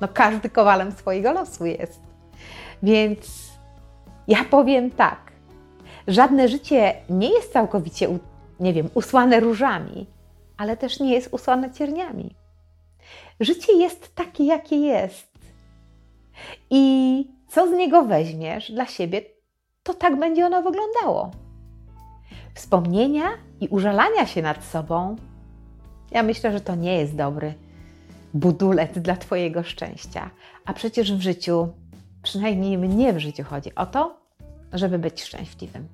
No 0.00 0.08
każdy 0.08 0.50
kowalem 0.50 0.92
swojego 0.92 1.32
losu 1.32 1.66
jest. 1.66 2.00
Więc 2.82 3.50
ja 4.28 4.44
powiem 4.50 4.90
tak. 4.90 5.32
Żadne 6.08 6.48
życie 6.48 6.94
nie 7.10 7.28
jest 7.34 7.52
całkowicie, 7.52 8.18
nie 8.60 8.72
wiem, 8.72 8.88
usłane 8.94 9.40
różami, 9.40 10.06
ale 10.56 10.76
też 10.76 11.00
nie 11.00 11.14
jest 11.14 11.28
usłane 11.32 11.72
cierniami. 11.72 12.34
Życie 13.40 13.72
jest 13.72 14.14
takie, 14.14 14.44
jakie 14.44 14.76
jest. 14.76 15.35
I 16.70 17.28
co 17.48 17.68
z 17.68 17.72
niego 17.72 18.02
weźmiesz 18.02 18.72
dla 18.72 18.86
siebie, 18.86 19.22
to 19.82 19.94
tak 19.94 20.18
będzie 20.18 20.46
ono 20.46 20.62
wyglądało. 20.62 21.30
Wspomnienia 22.54 23.24
i 23.60 23.68
użalania 23.68 24.26
się 24.26 24.42
nad 24.42 24.64
sobą 24.64 25.16
ja 26.10 26.22
myślę, 26.22 26.52
że 26.52 26.60
to 26.60 26.74
nie 26.74 26.96
jest 26.96 27.16
dobry 27.16 27.54
budulec 28.34 28.98
dla 28.98 29.16
Twojego 29.16 29.62
szczęścia. 29.62 30.30
A 30.64 30.72
przecież 30.72 31.12
w 31.12 31.20
życiu, 31.20 31.68
przynajmniej 32.22 32.78
mnie 32.78 33.12
w 33.12 33.18
życiu 33.18 33.44
chodzi 33.44 33.74
o 33.74 33.86
to, 33.86 34.16
żeby 34.72 34.98
być 34.98 35.22
szczęśliwym. 35.22 35.88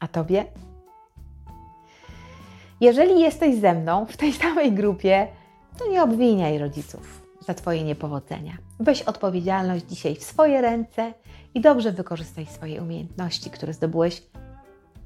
A 0.00 0.08
Tobie? 0.08 0.44
Jeżeli 2.80 3.20
jesteś 3.20 3.60
ze 3.60 3.74
mną 3.74 4.06
w 4.06 4.16
tej 4.16 4.32
samej 4.32 4.72
grupie, 4.72 5.28
to 5.78 5.90
nie 5.90 6.02
obwiniaj 6.02 6.58
rodziców 6.58 7.17
za 7.48 7.54
Twoje 7.54 7.84
niepowodzenia. 7.84 8.56
Weź 8.80 9.02
odpowiedzialność 9.02 9.84
dzisiaj 9.84 10.16
w 10.16 10.24
swoje 10.24 10.60
ręce 10.60 11.14
i 11.54 11.60
dobrze 11.60 11.92
wykorzystaj 11.92 12.46
swoje 12.46 12.82
umiejętności, 12.82 13.50
które 13.50 13.72
zdobyłeś 13.72 14.22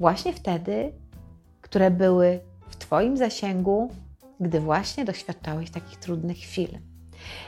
właśnie 0.01 0.33
wtedy, 0.33 0.93
które 1.61 1.91
były 1.91 2.41
w 2.69 2.77
Twoim 2.77 3.17
zasięgu, 3.17 3.91
gdy 4.41 4.61
właśnie 4.61 5.05
doświadczałeś 5.05 5.71
takich 5.71 5.99
trudnych 5.99 6.37
chwil 6.37 6.69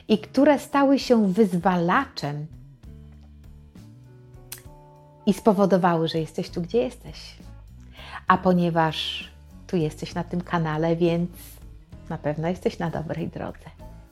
i 0.09 0.19
które 0.19 0.59
stały 0.59 0.99
się 0.99 1.33
wyzwalaczem 1.33 2.47
i 5.27 5.33
spowodowały, 5.33 6.09
że 6.09 6.19
jesteś 6.19 6.51
tu, 6.51 6.63
gdzie 6.63 6.79
jesteś. 6.79 7.37
A 8.27 8.39
ponieważ 8.39 9.29
tu 9.67 9.77
jesteś 9.77 10.15
na 10.15 10.25
tym 10.25 10.41
kanale, 10.41 10.97
więc 10.97 11.31
na 12.09 12.19
pewno 12.19 12.49
jesteś 12.49 12.79
na 12.79 12.91
dobrej 12.91 13.29
drodze. 13.29 13.71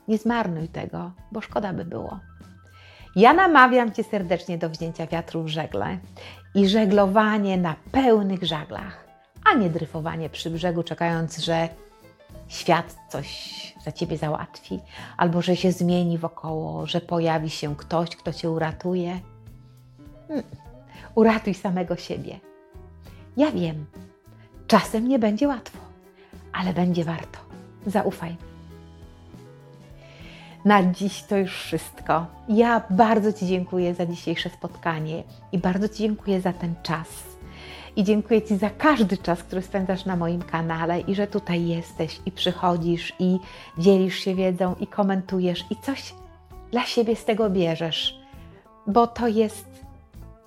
Nie 0.08 0.18
zmarnuj 0.18 0.68
tego, 0.68 1.12
bo 1.32 1.40
szkoda 1.40 1.72
by 1.72 1.84
było. 1.84 2.18
Ja 3.16 3.32
namawiam 3.32 3.92
Cię 3.92 4.04
serdecznie 4.04 4.58
do 4.58 4.70
wzięcia 4.70 5.06
wiatru 5.06 5.42
w 5.42 5.48
żegle 5.48 5.98
i 6.54 6.68
żeglowanie 6.68 7.56
na 7.56 7.76
pełnych 7.92 8.44
żaglach, 8.44 9.04
a 9.44 9.54
nie 9.54 9.70
dryfowanie 9.70 10.30
przy 10.30 10.50
brzegu, 10.50 10.82
czekając, 10.82 11.38
że 11.38 11.68
świat 12.48 12.96
coś 13.08 13.52
za 13.84 13.92
Ciebie 13.92 14.18
załatwi, 14.18 14.80
albo 15.16 15.42
że 15.42 15.56
się 15.56 15.72
zmieni 15.72 16.18
wokoło, 16.18 16.86
że 16.86 17.00
pojawi 17.00 17.50
się 17.50 17.76
ktoś, 17.76 18.16
kto 18.16 18.32
Cię 18.32 18.50
uratuje. 18.50 19.20
Hmm. 20.28 20.44
Uratuj 21.14 21.54
samego 21.54 21.96
siebie. 21.96 22.40
Ja 23.36 23.50
wiem, 23.50 23.86
czasem 24.66 25.08
nie 25.08 25.18
będzie 25.18 25.48
łatwo, 25.48 25.78
ale 26.52 26.74
będzie 26.74 27.04
warto. 27.04 27.38
Zaufaj. 27.86 28.36
Na 30.64 30.82
dziś 30.82 31.22
to 31.22 31.36
już 31.36 31.62
wszystko. 31.62 32.26
Ja 32.48 32.82
bardzo 32.90 33.32
Ci 33.32 33.46
dziękuję 33.46 33.94
za 33.94 34.06
dzisiejsze 34.06 34.50
spotkanie 34.50 35.22
i 35.52 35.58
bardzo 35.58 35.88
Ci 35.88 35.98
dziękuję 35.98 36.40
za 36.40 36.52
ten 36.52 36.74
czas. 36.82 37.08
I 37.96 38.04
dziękuję 38.04 38.42
Ci 38.42 38.56
za 38.56 38.70
każdy 38.70 39.16
czas, 39.16 39.42
który 39.42 39.62
spędzasz 39.62 40.04
na 40.04 40.16
moim 40.16 40.42
kanale 40.42 41.00
i 41.00 41.14
że 41.14 41.26
tutaj 41.26 41.66
jesteś 41.66 42.20
i 42.26 42.32
przychodzisz 42.32 43.12
i 43.18 43.38
dzielisz 43.78 44.18
się 44.18 44.34
wiedzą 44.34 44.74
i 44.80 44.86
komentujesz 44.86 45.64
i 45.70 45.76
coś 45.76 46.14
dla 46.70 46.84
siebie 46.84 47.16
z 47.16 47.24
tego 47.24 47.50
bierzesz, 47.50 48.20
bo 48.86 49.06
to 49.06 49.28
jest 49.28 49.68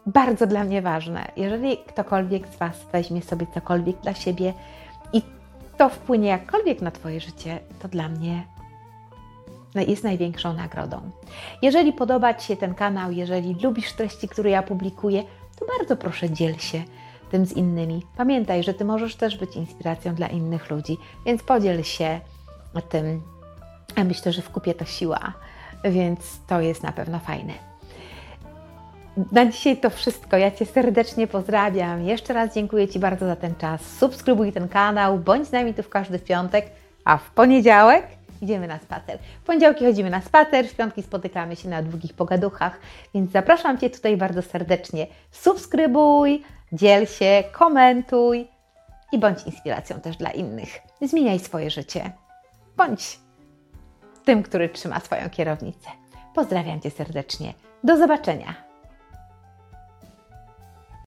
bardzo 0.06 0.48
dla 0.48 0.64
mnie 0.64 0.82
ważne. 0.82 1.32
Jeżeli 1.38 1.78
ktokolwiek 1.78 2.48
z 2.48 2.58
Was 2.58 2.86
weźmie 2.94 3.22
sobie 3.22 3.48
cokolwiek 3.54 4.02
dla 4.02 4.14
siebie 4.14 4.54
i 5.14 5.22
to 5.78 5.90
wpłynie 5.90 6.30
jakkolwiek 6.30 6.82
na 6.82 6.92
Twoje 6.92 7.20
życie, 7.20 7.60
to 7.82 7.88
dla 7.88 8.10
mnie 8.10 8.55
jest 9.84 10.04
największą 10.04 10.54
nagrodą. 10.54 11.02
Jeżeli 11.62 11.94
podoba 11.94 12.34
Ci 12.34 12.48
się 12.48 12.58
ten 12.58 12.76
kanał, 12.76 13.12
jeżeli 13.12 13.56
lubisz 13.64 13.94
treści, 13.94 14.28
które 14.28 14.50
ja 14.50 14.64
publikuję, 14.64 15.24
to 15.60 15.66
bardzo 15.80 15.98
proszę 15.98 16.30
dziel 16.30 16.58
się 16.58 16.84
tym 17.32 17.46
z 17.46 17.54
innymi. 17.54 18.06
Pamiętaj, 18.18 18.64
że 18.64 18.74
Ty 18.74 18.86
możesz 18.86 19.16
też 19.16 19.38
być 19.38 19.56
inspiracją 19.56 20.16
dla 20.16 20.28
innych 20.28 20.70
ludzi, 20.70 20.98
więc 21.26 21.44
podziel 21.44 21.84
się 21.84 22.20
tym. 22.90 23.22
Ja 23.98 24.04
myślę, 24.04 24.32
że 24.32 24.42
w 24.42 24.50
kupie 24.50 24.74
to 24.74 24.86
siła, 24.86 25.34
więc 25.84 26.20
to 26.48 26.62
jest 26.62 26.84
na 26.84 26.92
pewno 26.92 27.20
fajne. 27.20 27.54
Na 29.32 29.46
dzisiaj 29.46 29.78
to 29.78 29.90
wszystko. 29.90 30.38
Ja 30.38 30.52
Cię 30.52 30.66
serdecznie 30.66 31.28
pozdrawiam. 31.28 32.04
Jeszcze 32.04 32.34
raz 32.34 32.54
dziękuję 32.56 32.88
Ci 32.88 33.00
bardzo 33.00 33.26
za 33.26 33.36
ten 33.36 33.56
czas. 33.56 33.82
Subskrybuj 33.98 34.52
ten 34.52 34.68
kanał, 34.68 35.20
bądź 35.20 35.48
z 35.48 35.52
nami 35.52 35.74
tu 35.74 35.84
w 35.84 35.90
każdy 35.90 36.20
piątek, 36.20 36.72
a 37.06 37.18
w 37.18 37.32
poniedziałek 37.32 38.08
idziemy 38.42 38.68
na 38.68 38.80
spacer. 38.80 39.20
W 39.42 39.46
poniedziałki 39.46 39.86
chodzimy 39.86 40.10
na 40.10 40.22
spacer, 40.22 40.68
w 40.68 40.76
piątki 40.76 41.04
spotykamy 41.04 41.56
się 41.56 41.70
na 41.70 41.84
długich 41.84 42.14
pogaduchach, 42.14 42.80
więc 43.14 43.32
zapraszam 43.32 43.78
Cię 43.78 43.90
tutaj 43.90 44.18
bardzo 44.18 44.42
serdecznie. 44.42 45.08
Subskrybuj, 45.32 46.44
dziel 46.72 47.06
się, 47.06 47.44
komentuj 47.52 48.48
i 49.12 49.20
bądź 49.20 49.44
inspiracją 49.44 50.00
też 50.00 50.18
dla 50.18 50.32
innych. 50.32 50.80
Zmieniaj 51.02 51.40
swoje 51.40 51.70
życie. 51.70 52.12
Bądź 52.78 53.20
tym, 54.26 54.44
który 54.44 54.70
trzyma 54.70 55.00
swoją 55.00 55.30
kierownicę. 55.30 55.90
Pozdrawiam 56.36 56.82
Cię 56.82 56.92
serdecznie. 56.92 57.54
Do 57.84 57.98
zobaczenia. 57.98 58.65